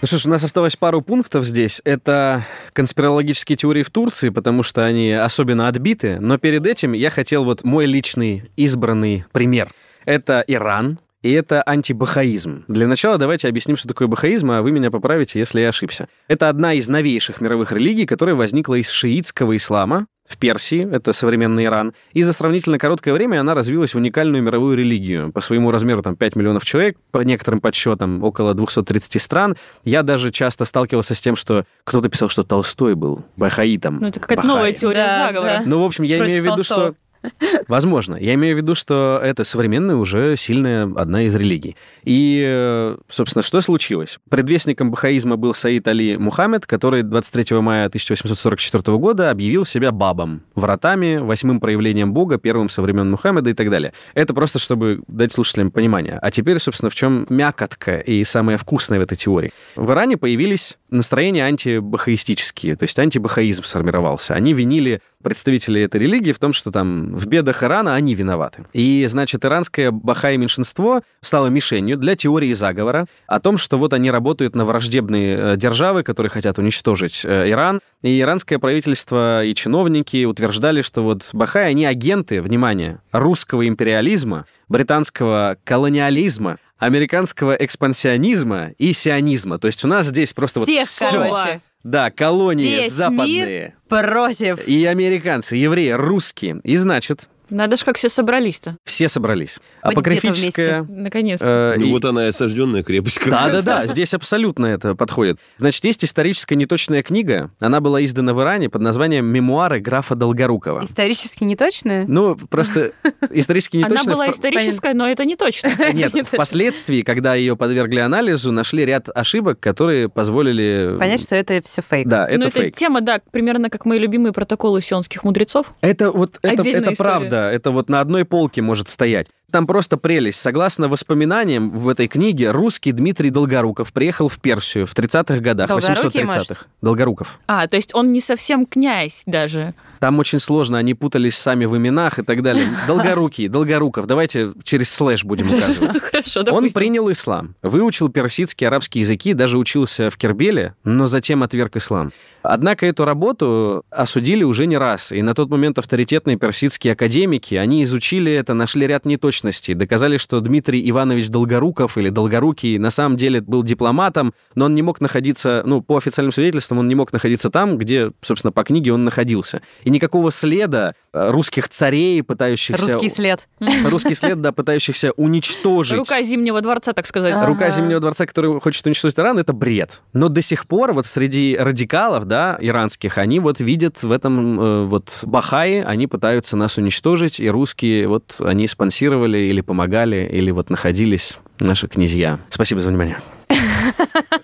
Ну 0.04 0.06
что 0.06 0.18
ж, 0.18 0.26
у 0.26 0.28
нас 0.28 0.44
осталось 0.44 0.76
пару 0.76 1.00
пунктов 1.00 1.46
здесь. 1.46 1.80
Это 1.82 2.46
конспирологические 2.74 3.56
теории 3.56 3.82
в 3.82 3.88
Турции, 3.88 4.28
потому 4.28 4.62
что 4.62 4.84
они 4.84 5.10
особенно 5.12 5.66
отбиты. 5.66 6.20
Но 6.20 6.36
перед 6.36 6.66
этим 6.66 6.92
я 6.92 7.08
хотел 7.08 7.42
вот 7.46 7.64
мой 7.64 7.86
личный 7.86 8.50
избранный 8.54 9.24
пример. 9.32 9.70
Это 10.04 10.44
Иран, 10.46 10.98
и 11.22 11.32
это 11.32 11.62
антибахаизм. 11.62 12.64
Для 12.68 12.86
начала 12.86 13.16
давайте 13.16 13.48
объясним, 13.48 13.78
что 13.78 13.88
такое 13.88 14.06
бахаизм, 14.06 14.50
а 14.50 14.60
вы 14.60 14.72
меня 14.72 14.90
поправите, 14.90 15.38
если 15.38 15.62
я 15.62 15.70
ошибся. 15.70 16.06
Это 16.28 16.50
одна 16.50 16.74
из 16.74 16.86
новейших 16.86 17.40
мировых 17.40 17.72
религий, 17.72 18.04
которая 18.04 18.34
возникла 18.34 18.74
из 18.74 18.90
шиитского 18.90 19.56
ислама 19.56 20.06
в 20.26 20.38
Персии, 20.38 20.88
это 20.90 21.12
современный 21.12 21.64
Иран, 21.66 21.92
и 22.12 22.22
за 22.22 22.32
сравнительно 22.32 22.78
короткое 22.78 23.12
время 23.12 23.40
она 23.40 23.54
развилась 23.54 23.92
в 23.94 23.98
уникальную 23.98 24.42
мировую 24.42 24.76
религию. 24.76 25.30
По 25.32 25.40
своему 25.40 25.70
размеру 25.70 26.02
там 26.02 26.16
5 26.16 26.36
миллионов 26.36 26.64
человек, 26.64 26.96
по 27.10 27.18
некоторым 27.18 27.60
подсчетам 27.60 28.22
около 28.22 28.54
230 28.54 29.20
стран. 29.20 29.56
Я 29.84 30.02
даже 30.02 30.30
часто 30.30 30.64
сталкивался 30.64 31.14
с 31.14 31.20
тем, 31.20 31.36
что 31.36 31.64
кто-то 31.84 32.08
писал, 32.08 32.28
что 32.30 32.42
Толстой 32.42 32.94
был 32.94 33.22
бахаитом. 33.36 33.98
Ну, 34.00 34.06
это 34.08 34.18
какая-то 34.20 34.46
новая 34.46 34.72
теория 34.72 35.04
Да, 35.06 35.26
заговора. 35.26 35.52
да. 35.58 35.62
Ну, 35.66 35.82
в 35.82 35.84
общем, 35.84 36.04
я 36.04 36.16
Против 36.18 36.30
имею 36.32 36.42
в 36.42 36.46
виду, 36.46 36.56
Толстого. 36.56 36.80
что... 36.92 36.94
Возможно. 37.68 38.16
Я 38.16 38.34
имею 38.34 38.56
в 38.56 38.58
виду, 38.58 38.74
что 38.74 39.20
это 39.22 39.44
современная 39.44 39.96
уже 39.96 40.36
сильная 40.36 40.90
одна 40.96 41.22
из 41.22 41.34
религий. 41.34 41.76
И, 42.04 42.42
э, 42.46 42.96
собственно, 43.08 43.42
что 43.42 43.60
случилось? 43.60 44.18
Предвестником 44.28 44.90
бахаизма 44.90 45.36
был 45.36 45.54
Саид 45.54 45.86
Али 45.88 46.16
Мухаммед, 46.16 46.66
который 46.66 47.02
23 47.02 47.60
мая 47.60 47.86
1844 47.86 48.98
года 48.98 49.30
объявил 49.30 49.64
себя 49.64 49.92
бабом, 49.92 50.42
вратами, 50.54 51.16
восьмым 51.16 51.60
проявлением 51.60 52.12
Бога, 52.12 52.38
первым 52.38 52.68
со 52.68 52.82
времен 52.82 53.10
Мухаммеда 53.10 53.50
и 53.50 53.54
так 53.54 53.70
далее. 53.70 53.92
Это 54.14 54.34
просто, 54.34 54.58
чтобы 54.58 55.02
дать 55.08 55.32
слушателям 55.32 55.70
понимание. 55.70 56.18
А 56.20 56.30
теперь, 56.30 56.58
собственно, 56.58 56.90
в 56.90 56.94
чем 56.94 57.26
мякотка 57.28 57.98
и 57.98 58.24
самое 58.24 58.58
вкусное 58.58 58.98
в 58.98 59.02
этой 59.02 59.16
теории? 59.16 59.52
В 59.76 59.90
Иране 59.90 60.16
появились 60.16 60.78
настроения 60.90 61.44
антибахаистические, 61.44 62.76
то 62.76 62.84
есть 62.84 62.98
антибахаизм 62.98 63.64
сформировался. 63.64 64.34
Они 64.34 64.52
винили 64.52 65.00
представителей 65.24 65.82
этой 65.82 66.00
религии 66.00 66.30
в 66.30 66.38
том, 66.38 66.52
что 66.52 66.70
там 66.70 67.16
в 67.16 67.26
бедах 67.26 67.64
Ирана 67.64 67.96
они 67.96 68.14
виноваты. 68.14 68.64
И, 68.72 69.04
значит, 69.08 69.44
иранское 69.44 69.90
бахаи 69.90 70.36
меньшинство 70.36 71.02
стало 71.20 71.48
мишенью 71.48 71.96
для 71.96 72.14
теории 72.14 72.52
заговора 72.52 73.06
о 73.26 73.40
том, 73.40 73.58
что 73.58 73.76
вот 73.76 73.92
они 73.92 74.12
работают 74.12 74.54
на 74.54 74.64
враждебные 74.64 75.36
э, 75.36 75.56
державы, 75.56 76.04
которые 76.04 76.30
хотят 76.30 76.58
уничтожить 76.58 77.24
э, 77.24 77.50
Иран. 77.50 77.80
И 78.02 78.20
иранское 78.20 78.58
правительство 78.60 79.42
и 79.44 79.54
чиновники 79.54 80.24
утверждали, 80.24 80.82
что 80.82 81.02
вот 81.02 81.30
бахаи, 81.32 81.64
они 81.64 81.86
агенты, 81.86 82.40
внимание, 82.40 83.00
русского 83.10 83.66
империализма, 83.66 84.44
британского 84.68 85.56
колониализма, 85.64 86.58
американского 86.78 87.54
экспансионизма 87.54 88.70
и 88.78 88.92
сионизма. 88.92 89.58
То 89.58 89.68
есть 89.68 89.84
у 89.84 89.88
нас 89.88 90.06
здесь 90.06 90.32
просто 90.32 90.60
Всех, 90.64 90.80
вот 90.80 90.88
всё. 90.88 91.10
короче. 91.10 91.60
Да, 91.84 92.10
колонии 92.10 92.64
Весь 92.64 92.92
западные. 92.92 93.76
Против. 93.88 94.66
И 94.66 94.84
американцы, 94.86 95.56
евреи, 95.56 95.90
русские. 95.90 96.60
И 96.64 96.76
значит, 96.76 97.28
Надо 97.50 97.76
же, 97.76 97.84
как 97.84 97.96
все 97.96 98.08
собрались-то. 98.08 98.76
все 98.84 99.08
собрались. 99.08 99.58
Хоть 99.82 99.92
Апокрифическая... 99.94 100.82
Наконец-то. 100.88 101.74
э, 101.76 101.78
Ну 101.78 101.86
и- 101.86 101.90
вот 101.90 102.04
она 102.04 102.26
и 102.26 102.28
осажденная 102.28 102.82
крепость. 102.82 103.20
Да-да-да, 103.26 103.86
здесь 103.86 104.14
абсолютно 104.14 104.66
это 104.66 104.94
подходит. 104.94 105.38
Значит, 105.58 105.84
есть 105.84 106.04
историческая 106.04 106.56
неточная 106.56 107.02
книга. 107.02 107.50
Она 107.60 107.80
была 107.80 108.04
издана 108.04 108.34
в 108.34 108.40
Иране 108.40 108.68
под 108.68 108.82
названием 108.82 109.26
«Мемуары 109.26 109.80
графа 109.80 110.14
Долгорукова». 110.14 110.84
Исторически 110.84 111.44
неточное? 111.44 112.04
Ну, 112.08 112.36
просто 112.36 112.92
исторически 113.30 113.76
Она 113.78 113.88
неточная... 113.88 114.14
была 114.14 114.26
в- 114.26 114.30
историческая, 114.30 114.94
но 114.94 115.08
это 115.08 115.24
не 115.24 115.36
точно. 115.36 115.70
Нет, 115.92 116.12
впоследствии, 116.26 117.02
когда 117.02 117.34
ее 117.34 117.56
подвергли 117.56 118.00
анализу, 118.00 118.52
нашли 118.52 118.84
ряд 118.84 119.08
ошибок, 119.14 119.60
которые 119.60 120.08
позволили... 120.08 120.96
Понять, 120.98 121.22
что 121.22 121.34
это 121.36 121.60
все 121.64 121.82
фейк. 121.82 122.06
Да, 122.06 122.26
Ну, 122.30 122.34
это 122.36 122.48
это 122.48 122.60
фейк. 122.60 122.76
тема, 122.76 123.00
да, 123.00 123.20
примерно 123.30 123.70
как 123.70 123.84
мои 123.86 123.98
любимые 123.98 124.32
протоколы 124.32 124.80
сионских 124.82 125.24
мудрецов. 125.24 125.72
Это 125.80 126.10
вот 126.10 126.38
это, 126.42 126.60
Отдельная 126.62 126.94
правда. 127.34 127.54
Это 127.54 127.70
вот 127.70 127.88
на 127.88 128.00
одной 128.00 128.24
полке 128.24 128.62
может 128.62 128.88
стоять. 128.88 129.28
Там 129.50 129.66
просто 129.66 129.96
прелесть. 129.96 130.40
Согласно 130.40 130.88
воспоминаниям 130.88 131.70
в 131.70 131.88
этой 131.88 132.08
книге, 132.08 132.50
русский 132.50 132.92
Дмитрий 132.92 133.30
Долгоруков 133.30 133.92
приехал 133.92 134.28
в 134.28 134.40
Персию 134.40 134.86
в 134.86 134.94
30-х 134.94 135.38
годах, 135.38 135.68
Долгорукий, 135.68 136.22
830-х. 136.22 136.66
Долгоруков. 136.82 137.38
А, 137.46 137.66
то 137.68 137.76
есть 137.76 137.94
он 137.94 138.12
не 138.12 138.20
совсем 138.20 138.66
князь 138.66 139.22
даже. 139.26 139.74
Там 140.04 140.18
очень 140.18 140.38
сложно, 140.38 140.76
они 140.76 140.92
путались 140.92 141.34
сами 141.34 141.64
в 141.64 141.74
именах 141.74 142.18
и 142.18 142.22
так 142.22 142.42
далее. 142.42 142.66
Долгорукий, 142.86 143.48
Долгоруков. 143.48 144.06
Давайте 144.06 144.52
через 144.62 144.92
слэш 144.92 145.24
будем 145.24 145.46
указывать. 145.46 145.98
Хорошо, 146.10 146.44
Он 146.50 146.68
принял 146.68 147.10
ислам, 147.10 147.54
выучил 147.62 148.10
персидский, 148.10 148.66
арабский 148.66 149.00
языки, 149.00 149.32
даже 149.32 149.56
учился 149.56 150.10
в 150.10 150.18
Кербеле, 150.18 150.74
но 150.84 151.06
затем 151.06 151.42
отверг 151.42 151.76
ислам. 151.76 152.12
Однако 152.42 152.84
эту 152.84 153.06
работу 153.06 153.86
осудили 153.88 154.44
уже 154.44 154.66
не 154.66 154.76
раз, 154.76 155.10
и 155.10 155.22
на 155.22 155.32
тот 155.32 155.48
момент 155.48 155.78
авторитетные 155.78 156.36
персидские 156.36 156.92
академики, 156.92 157.54
они 157.54 157.82
изучили 157.84 158.30
это, 158.30 158.52
нашли 158.52 158.86
ряд 158.86 159.06
неточностей, 159.06 159.72
доказали, 159.72 160.18
что 160.18 160.38
Дмитрий 160.40 160.86
Иванович 160.90 161.30
Долгоруков 161.30 161.96
или 161.96 162.10
Долгорукий 162.10 162.76
на 162.76 162.90
самом 162.90 163.16
деле 163.16 163.40
был 163.40 163.62
дипломатом, 163.62 164.34
но 164.54 164.66
он 164.66 164.74
не 164.74 164.82
мог 164.82 165.00
находиться, 165.00 165.62
ну, 165.64 165.80
по 165.80 165.96
официальным 165.96 166.32
свидетельствам, 166.32 166.80
он 166.80 166.88
не 166.88 166.94
мог 166.94 167.14
находиться 167.14 167.48
там, 167.48 167.78
где, 167.78 168.12
собственно, 168.20 168.52
по 168.52 168.62
книге 168.62 168.92
он 168.92 169.04
находился. 169.04 169.62
И 169.84 169.90
никакого 169.94 170.30
следа 170.30 170.94
э, 171.12 171.30
русских 171.30 171.68
царей, 171.68 172.22
пытающихся... 172.22 172.82
Русский 172.82 173.08
след. 173.08 173.48
Русский 173.84 174.14
след, 174.14 174.40
да, 174.40 174.52
пытающихся 174.52 175.12
уничтожить. 175.12 175.96
Рука 175.96 176.22
Зимнего 176.22 176.60
дворца, 176.60 176.92
так 176.92 177.06
сказать. 177.06 177.34
А. 177.34 177.46
Рука 177.46 177.66
Ага. 177.66 177.70
Зимнего 177.70 178.00
дворца, 178.00 178.26
который 178.26 178.60
хочет 178.60 178.84
уничтожить 178.86 179.18
Иран, 179.18 179.38
это 179.38 179.52
бред. 179.52 180.02
Но 180.12 180.28
до 180.28 180.42
сих 180.42 180.66
пор 180.66 180.92
вот 180.92 181.06
среди 181.06 181.56
радикалов, 181.58 182.26
да, 182.26 182.58
иранских, 182.60 183.18
они 183.18 183.40
вот 183.40 183.60
видят 183.60 184.02
в 184.02 184.10
этом 184.10 184.60
э, 184.60 184.84
вот 184.84 185.22
Бахаи, 185.24 185.82
они 185.82 186.06
пытаются 186.06 186.56
нас 186.56 186.76
уничтожить, 186.76 187.40
и 187.40 187.48
русские 187.48 188.08
вот 188.08 188.36
они 188.40 188.66
спонсировали 188.66 189.38
или 189.38 189.60
помогали, 189.60 190.28
или 190.30 190.50
вот 190.50 190.70
находились 190.70 191.38
наши 191.58 191.88
князья. 191.88 192.38
Спасибо 192.50 192.80
за 192.80 192.90
внимание. 192.90 193.18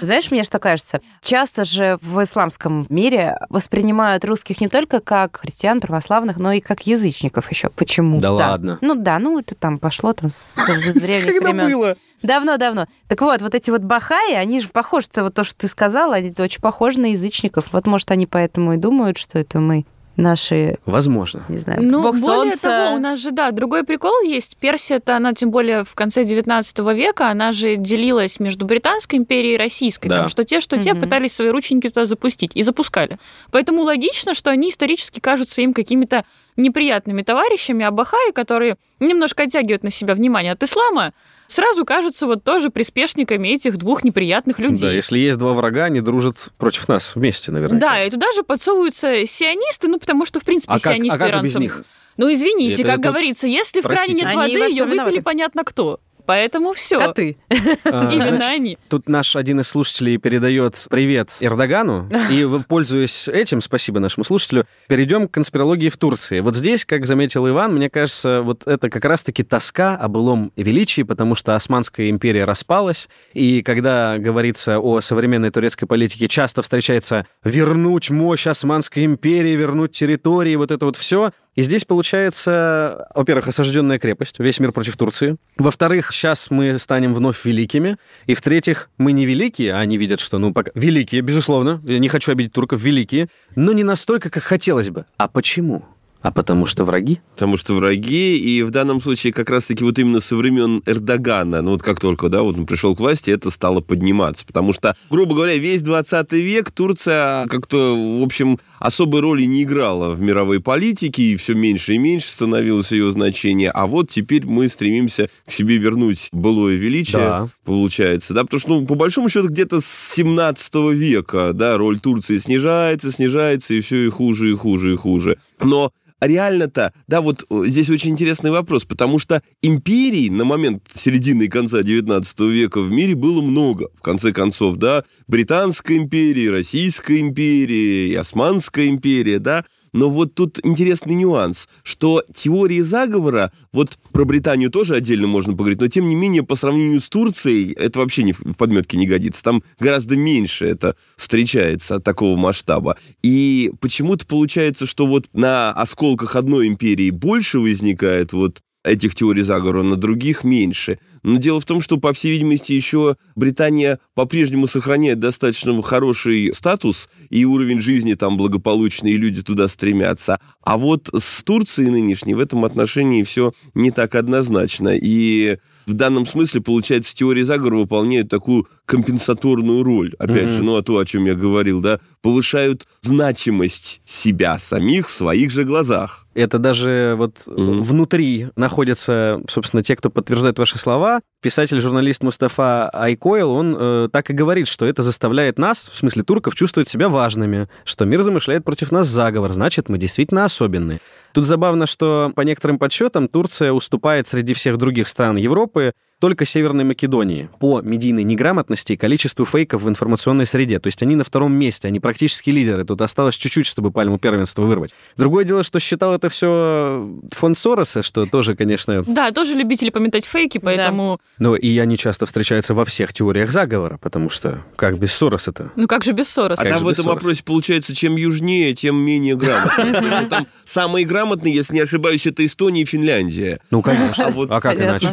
Знаешь, 0.00 0.30
мне 0.30 0.44
что 0.44 0.58
кажется? 0.58 1.00
Часто 1.22 1.64
же 1.64 1.98
в 2.02 2.22
исламском 2.22 2.86
мире 2.88 3.38
воспринимают 3.48 4.24
русских 4.24 4.60
не 4.60 4.68
только 4.68 5.00
как 5.00 5.38
христиан, 5.38 5.80
православных, 5.80 6.36
но 6.36 6.52
и 6.52 6.60
как 6.60 6.86
язычников 6.86 7.50
еще. 7.50 7.70
Почему? 7.70 8.20
Да 8.20 8.32
ладно. 8.32 8.78
Ну 8.80 8.94
да, 8.94 9.18
ну 9.18 9.38
это 9.38 9.54
там 9.54 9.78
пошло 9.78 10.12
там 10.12 10.28
с, 10.28 10.56
с 10.56 10.92
древних 10.94 11.40
времен. 11.40 11.72
было? 11.72 11.96
Давно-давно. 12.22 12.86
Так 13.08 13.20
вот, 13.20 13.42
вот 13.42 13.54
эти 13.54 13.70
вот 13.70 13.82
бахаи, 13.82 14.34
они 14.34 14.58
же 14.60 14.68
похожи, 14.68 15.06
что 15.06 15.24
вот 15.24 15.34
то, 15.34 15.44
что 15.44 15.58
ты 15.58 15.68
сказала, 15.68 16.14
они 16.14 16.32
очень 16.38 16.60
похожи 16.60 16.98
на 16.98 17.10
язычников. 17.10 17.72
Вот, 17.72 17.86
может, 17.86 18.10
они 18.10 18.26
поэтому 18.26 18.72
и 18.72 18.76
думают, 18.78 19.18
что 19.18 19.38
это 19.38 19.60
мы 19.60 19.84
наши... 20.16 20.78
Возможно. 20.86 21.44
Не 21.48 21.58
знаю, 21.58 21.82
ну, 21.82 22.02
бог 22.02 22.18
более 22.20 22.52
солнца. 22.52 22.68
того, 22.68 22.96
у 22.96 22.98
нас 23.00 23.18
же, 23.18 23.30
да, 23.30 23.50
другой 23.50 23.84
прикол 23.84 24.22
есть. 24.22 24.56
Персия, 24.56 24.96
это 24.98 25.16
она, 25.16 25.32
тем 25.32 25.50
более, 25.50 25.84
в 25.84 25.94
конце 25.94 26.24
19 26.24 26.78
века, 26.94 27.28
она 27.30 27.52
же 27.52 27.76
делилась 27.76 28.40
между 28.40 28.64
Британской 28.64 29.18
империей 29.18 29.54
и 29.54 29.58
Российской. 29.58 30.08
Да. 30.08 30.20
Там, 30.20 30.28
что 30.28 30.44
те, 30.44 30.60
что 30.60 30.78
те 30.78 30.92
Мгм. 30.92 31.02
пытались 31.02 31.34
свои 31.34 31.48
рученьки 31.48 31.88
туда 31.88 32.04
запустить. 32.06 32.52
И 32.54 32.62
запускали. 32.62 33.18
Поэтому 33.50 33.82
логично, 33.82 34.34
что 34.34 34.50
они 34.50 34.70
исторически 34.70 35.20
кажутся 35.20 35.60
им 35.62 35.72
какими-то 35.74 36.24
неприятными 36.56 37.22
товарищами, 37.22 37.84
а 37.84 37.90
бахаи, 37.90 38.32
которые 38.32 38.76
немножко 39.00 39.44
оттягивают 39.44 39.82
на 39.82 39.90
себя 39.90 40.14
внимание 40.14 40.52
от 40.52 40.62
ислама, 40.62 41.12
сразу 41.46 41.84
кажутся 41.84 42.26
вот 42.26 42.44
тоже 42.44 42.70
приспешниками 42.70 43.48
этих 43.48 43.76
двух 43.76 44.04
неприятных 44.04 44.58
людей. 44.58 44.82
Да, 44.82 44.92
если 44.92 45.18
есть 45.18 45.38
два 45.38 45.52
врага, 45.52 45.84
они 45.84 46.00
дружат 46.00 46.48
против 46.58 46.88
нас 46.88 47.14
вместе, 47.14 47.52
наверное. 47.52 47.80
Да, 47.80 48.02
и 48.02 48.10
туда 48.10 48.32
же 48.32 48.42
подсовываются 48.42 49.26
сионисты, 49.26 49.88
ну, 49.88 49.98
потому 49.98 50.24
что, 50.26 50.40
в 50.40 50.44
принципе, 50.44 50.72
А 50.72 50.78
как, 50.78 50.92
сионисты 50.94 51.18
а 51.24 51.30
как 51.30 51.42
без 51.42 51.56
них? 51.56 51.84
Ну, 52.16 52.32
извините, 52.32 52.74
Это 52.82 52.82
как 52.84 53.00
этот- 53.00 53.04
говорится, 53.12 53.46
если 53.48 53.80
в 53.80 53.84
кране 53.84 54.14
нет 54.14 54.34
воды, 54.34 54.58
во 54.58 54.66
ее 54.66 54.84
выпили 54.84 55.20
понятно 55.20 55.64
кто. 55.64 56.00
Поэтому 56.26 56.72
все. 56.72 56.98
Коты. 56.98 57.36
А, 57.84 58.10
Именно 58.10 58.36
значит, 58.36 58.50
они. 58.50 58.78
Тут 58.88 59.08
наш 59.08 59.36
один 59.36 59.60
из 59.60 59.68
слушателей 59.68 60.16
передает 60.16 60.86
привет 60.90 61.30
Эрдогану, 61.40 62.08
и, 62.30 62.48
пользуясь 62.66 63.28
этим, 63.28 63.60
спасибо 63.60 64.00
нашему 64.00 64.24
слушателю, 64.24 64.66
перейдем 64.88 65.28
к 65.28 65.32
конспирологии 65.32 65.88
в 65.88 65.96
Турции. 65.96 66.40
Вот 66.40 66.56
здесь, 66.56 66.84
как 66.84 67.06
заметил 67.06 67.48
Иван, 67.48 67.74
мне 67.74 67.90
кажется, 67.90 68.42
вот 68.42 68.66
это 68.66 68.88
как 68.90 69.04
раз-таки 69.04 69.42
тоска 69.42 69.96
о 69.96 70.08
былом 70.08 70.52
величии, 70.56 71.02
потому 71.02 71.34
что 71.34 71.54
Османская 71.54 72.10
империя 72.10 72.44
распалась, 72.44 73.08
и 73.32 73.62
когда 73.62 74.16
говорится 74.18 74.78
о 74.78 75.00
современной 75.00 75.50
турецкой 75.50 75.86
политике, 75.86 76.28
часто 76.28 76.62
встречается 76.62 77.26
вернуть 77.42 78.10
мощь 78.10 78.46
Османской 78.46 79.04
империи, 79.04 79.54
вернуть 79.56 79.92
территории, 79.92 80.56
вот 80.56 80.70
это 80.70 80.86
вот 80.86 80.96
все. 80.96 81.32
И 81.54 81.62
здесь 81.62 81.84
получается, 81.84 83.08
во-первых, 83.14 83.48
осажденная 83.48 83.98
крепость, 83.98 84.38
весь 84.40 84.58
мир 84.58 84.72
против 84.72 84.96
Турции. 84.96 85.36
Во-вторых, 85.56 86.12
сейчас 86.12 86.50
мы 86.50 86.78
станем 86.78 87.14
вновь 87.14 87.44
великими. 87.44 87.96
И 88.26 88.34
в-третьих, 88.34 88.90
мы 88.98 89.12
не 89.12 89.24
великие, 89.24 89.72
а 89.74 89.78
они 89.78 89.96
видят, 89.96 90.20
что, 90.20 90.38
ну, 90.38 90.52
пока... 90.52 90.72
Великие, 90.74 91.20
безусловно. 91.20 91.80
Я 91.84 92.00
не 92.00 92.08
хочу 92.08 92.32
обидеть 92.32 92.52
турков, 92.52 92.82
великие. 92.82 93.28
Но 93.54 93.72
не 93.72 93.84
настолько, 93.84 94.30
как 94.30 94.42
хотелось 94.42 94.90
бы. 94.90 95.06
А 95.16 95.28
почему? 95.28 95.84
А 96.24 96.30
потому 96.32 96.64
что 96.64 96.84
враги? 96.84 97.20
Потому 97.34 97.58
что 97.58 97.74
враги, 97.74 98.38
и 98.38 98.62
в 98.62 98.70
данном 98.70 99.02
случае 99.02 99.34
как 99.34 99.50
раз-таки 99.50 99.84
вот 99.84 99.98
именно 99.98 100.20
со 100.20 100.36
времен 100.36 100.82
Эрдогана, 100.86 101.60
ну 101.60 101.72
вот 101.72 101.82
как 101.82 102.00
только, 102.00 102.30
да, 102.30 102.40
вот 102.40 102.56
он 102.56 102.64
пришел 102.64 102.96
к 102.96 103.00
власти, 103.00 103.30
это 103.30 103.50
стало 103.50 103.82
подниматься. 103.82 104.46
Потому 104.46 104.72
что, 104.72 104.96
грубо 105.10 105.34
говоря, 105.34 105.58
весь 105.58 105.82
20 105.82 106.32
век 106.32 106.70
Турция 106.70 107.46
как-то, 107.48 107.94
в 107.94 108.22
общем, 108.22 108.58
особой 108.78 109.20
роли 109.20 109.44
не 109.44 109.64
играла 109.64 110.14
в 110.14 110.22
мировой 110.22 110.60
политике, 110.60 111.22
и 111.24 111.36
все 111.36 111.52
меньше 111.52 111.92
и 111.92 111.98
меньше 111.98 112.30
становилось 112.30 112.90
ее 112.92 113.12
значение. 113.12 113.70
А 113.70 113.86
вот 113.86 114.08
теперь 114.08 114.46
мы 114.46 114.68
стремимся 114.70 115.28
к 115.46 115.52
себе 115.52 115.76
вернуть 115.76 116.30
былое 116.32 116.76
величие, 116.76 117.18
Да. 117.18 117.48
получается, 117.66 118.32
да, 118.32 118.44
потому 118.44 118.60
что, 118.60 118.68
ну, 118.70 118.86
по 118.86 118.94
большому 118.94 119.28
счету, 119.28 119.48
где-то 119.48 119.82
с 119.82 120.14
17 120.14 120.74
века, 120.94 121.50
да, 121.52 121.76
роль 121.76 122.00
Турции 122.00 122.38
снижается, 122.38 123.12
снижается, 123.12 123.74
и 123.74 123.82
все 123.82 124.06
и 124.06 124.08
хуже, 124.08 124.50
и 124.52 124.54
хуже, 124.56 124.94
и 124.94 124.96
хуже. 124.96 125.36
Но 125.60 125.92
реально-то, 126.20 126.92
да, 127.06 127.20
вот 127.20 127.44
э, 127.48 127.62
здесь 127.66 127.90
очень 127.90 128.10
интересный 128.10 128.50
вопрос, 128.50 128.84
потому 128.84 129.18
что 129.18 129.42
империй 129.62 130.30
на 130.30 130.44
момент 130.44 130.88
середины 130.92 131.44
и 131.44 131.48
конца 131.48 131.82
19 131.82 132.40
века 132.40 132.80
в 132.80 132.90
мире 132.90 133.14
было 133.14 133.42
много, 133.42 133.88
в 133.94 134.02
конце 134.02 134.32
концов, 134.32 134.76
да, 134.76 135.04
Британская 135.26 135.96
империя, 135.96 136.50
Российская 136.50 137.20
империя, 137.20 138.08
и 138.08 138.14
Османская 138.14 138.86
империя, 138.86 139.38
да, 139.38 139.64
но 139.94 140.10
вот 140.10 140.34
тут 140.34 140.58
интересный 140.62 141.14
нюанс, 141.14 141.68
что 141.84 142.24
теории 142.34 142.80
заговора, 142.80 143.52
вот 143.72 143.96
про 144.12 144.24
Британию 144.24 144.70
тоже 144.70 144.96
отдельно 144.96 145.28
можно 145.28 145.52
поговорить, 145.52 145.80
но 145.80 145.88
тем 145.88 146.08
не 146.08 146.16
менее 146.16 146.42
по 146.42 146.56
сравнению 146.56 147.00
с 147.00 147.08
Турцией 147.08 147.72
это 147.72 148.00
вообще 148.00 148.24
не 148.24 148.32
в 148.32 148.54
подметке 148.58 148.98
не 148.98 149.06
годится. 149.06 149.42
Там 149.44 149.62
гораздо 149.78 150.16
меньше 150.16 150.66
это 150.66 150.96
встречается 151.16 152.00
такого 152.00 152.36
масштаба. 152.36 152.96
И 153.22 153.72
почему-то 153.80 154.26
получается, 154.26 154.84
что 154.84 155.06
вот 155.06 155.26
на 155.32 155.72
осколках 155.72 156.34
одной 156.34 156.66
империи 156.66 157.10
больше 157.10 157.60
возникает 157.60 158.32
вот 158.32 158.62
этих 158.84 159.14
теорий 159.14 159.42
заговора, 159.42 159.82
на 159.82 159.96
других 159.96 160.44
меньше. 160.44 160.98
Но 161.22 161.38
дело 161.38 161.58
в 161.58 161.64
том, 161.64 161.80
что, 161.80 161.96
по 161.96 162.12
всей 162.12 162.32
видимости, 162.32 162.74
еще 162.74 163.16
Британия 163.34 163.98
по-прежнему 164.14 164.66
сохраняет 164.66 165.18
достаточно 165.18 165.80
хороший 165.82 166.52
статус 166.52 167.08
и 167.30 167.46
уровень 167.46 167.80
жизни 167.80 168.12
там 168.12 168.36
благополучный, 168.36 169.12
и 169.12 169.16
люди 169.16 169.42
туда 169.42 169.68
стремятся. 169.68 170.38
А 170.62 170.76
вот 170.76 171.08
с 171.14 171.42
Турцией 171.42 171.88
нынешней 171.90 172.34
в 172.34 172.40
этом 172.40 172.64
отношении 172.66 173.22
все 173.22 173.52
не 173.74 173.90
так 173.90 174.14
однозначно. 174.14 174.90
И 174.94 175.56
в 175.86 175.94
данном 175.94 176.26
смысле, 176.26 176.60
получается, 176.60 177.16
теории 177.16 177.42
заговора 177.42 177.76
выполняют 177.78 178.28
такую 178.28 178.68
компенсаторную 178.84 179.82
роль. 179.82 180.12
Опять 180.18 180.46
Мгм. 180.48 180.52
же, 180.52 180.62
ну, 180.62 180.76
а 180.76 180.82
то, 180.82 180.98
о 180.98 181.06
чем 181.06 181.24
я 181.24 181.34
говорил, 181.34 181.80
да, 181.80 182.00
повышают 182.24 182.86
значимость 183.02 184.00
себя 184.06 184.58
самих 184.58 185.08
в 185.08 185.12
своих 185.12 185.50
же 185.52 185.64
глазах. 185.64 186.26
Это 186.34 186.58
даже 186.58 187.14
вот 187.18 187.44
Мгм. 187.46 187.82
внутри 187.82 188.48
находятся, 188.56 189.42
собственно, 189.48 189.82
те, 189.82 189.94
кто 189.94 190.08
подтверждает 190.08 190.58
ваши 190.58 190.78
слова. 190.78 191.20
Писатель-журналист 191.42 192.22
Мустафа 192.22 192.88
Айкойл, 192.88 193.50
он 193.50 193.76
э, 193.78 194.08
так 194.10 194.30
и 194.30 194.32
говорит, 194.32 194.68
что 194.68 194.86
это 194.86 195.02
заставляет 195.02 195.58
нас, 195.58 195.88
в 195.92 195.96
смысле 195.96 196.22
турков, 196.22 196.54
чувствовать 196.54 196.88
себя 196.88 197.10
важными, 197.10 197.68
что 197.84 198.06
мир 198.06 198.22
замышляет 198.22 198.64
против 198.64 198.90
нас 198.90 199.06
заговор, 199.06 199.52
значит, 199.52 199.90
мы 199.90 199.98
действительно 199.98 200.46
особенные. 200.46 201.00
Тут 201.34 201.44
забавно, 201.44 201.86
что 201.86 202.32
по 202.34 202.40
некоторым 202.40 202.78
подсчетам 202.78 203.28
Турция 203.28 203.72
уступает 203.72 204.26
среди 204.26 204.54
всех 204.54 204.78
других 204.78 205.08
стран 205.08 205.36
Европы 205.36 205.92
только 206.24 206.46
Северной 206.46 206.84
Македонии 206.84 207.50
по 207.60 207.82
медийной 207.82 208.24
неграмотности 208.24 208.94
и 208.94 208.96
количеству 208.96 209.44
фейков 209.44 209.82
в 209.82 209.88
информационной 209.90 210.46
среде. 210.46 210.78
То 210.78 210.86
есть 210.86 211.02
они 211.02 211.16
на 211.16 211.22
втором 211.22 211.52
месте, 211.52 211.86
они 211.86 212.00
практически 212.00 212.48
лидеры. 212.48 212.82
Тут 212.86 213.02
осталось 213.02 213.34
чуть-чуть, 213.34 213.66
чтобы 213.66 213.90
пальму 213.90 214.16
первенства 214.16 214.62
вырвать. 214.62 214.94
Другое 215.18 215.44
дело, 215.44 215.62
что 215.62 215.78
считал 215.80 216.14
это 216.14 216.30
все 216.30 217.06
фонд 217.30 217.58
Сороса, 217.58 218.02
что 218.02 218.24
тоже, 218.24 218.56
конечно... 218.56 219.04
Да, 219.06 219.32
тоже 219.32 219.52
любители 219.52 219.90
пометать 219.90 220.24
фейки, 220.24 220.56
поэтому... 220.56 221.20
Но 221.38 221.56
и 221.56 221.76
они 221.76 221.98
часто 221.98 222.24
встречаются 222.24 222.72
во 222.72 222.86
всех 222.86 223.12
теориях 223.12 223.52
заговора, 223.52 223.98
потому 224.00 224.30
что 224.30 224.64
как 224.76 224.98
без 224.98 225.12
Сороса-то? 225.12 225.72
Ну 225.76 225.86
как 225.86 226.04
же 226.04 226.12
без 226.12 226.30
Сороса? 226.30 226.62
А 226.62 226.64
там 226.64 226.84
в 226.84 226.88
этом 226.88 227.04
Сороса? 227.04 227.16
вопросе 227.16 227.44
получается, 227.44 227.94
чем 227.94 228.16
южнее, 228.16 228.72
тем 228.72 228.96
менее 228.96 229.36
грамотно. 229.36 230.24
Там 230.30 230.46
самые 230.64 231.04
грамотные, 231.04 231.54
если 231.54 231.74
не 231.74 231.80
ошибаюсь, 231.80 232.26
это 232.26 232.46
Эстония 232.46 232.80
и 232.80 232.84
Финляндия. 232.86 233.60
Ну, 233.70 233.82
конечно. 233.82 234.28
А 234.28 234.56
А 234.56 234.60
как 234.62 234.80
иначе? 234.80 235.08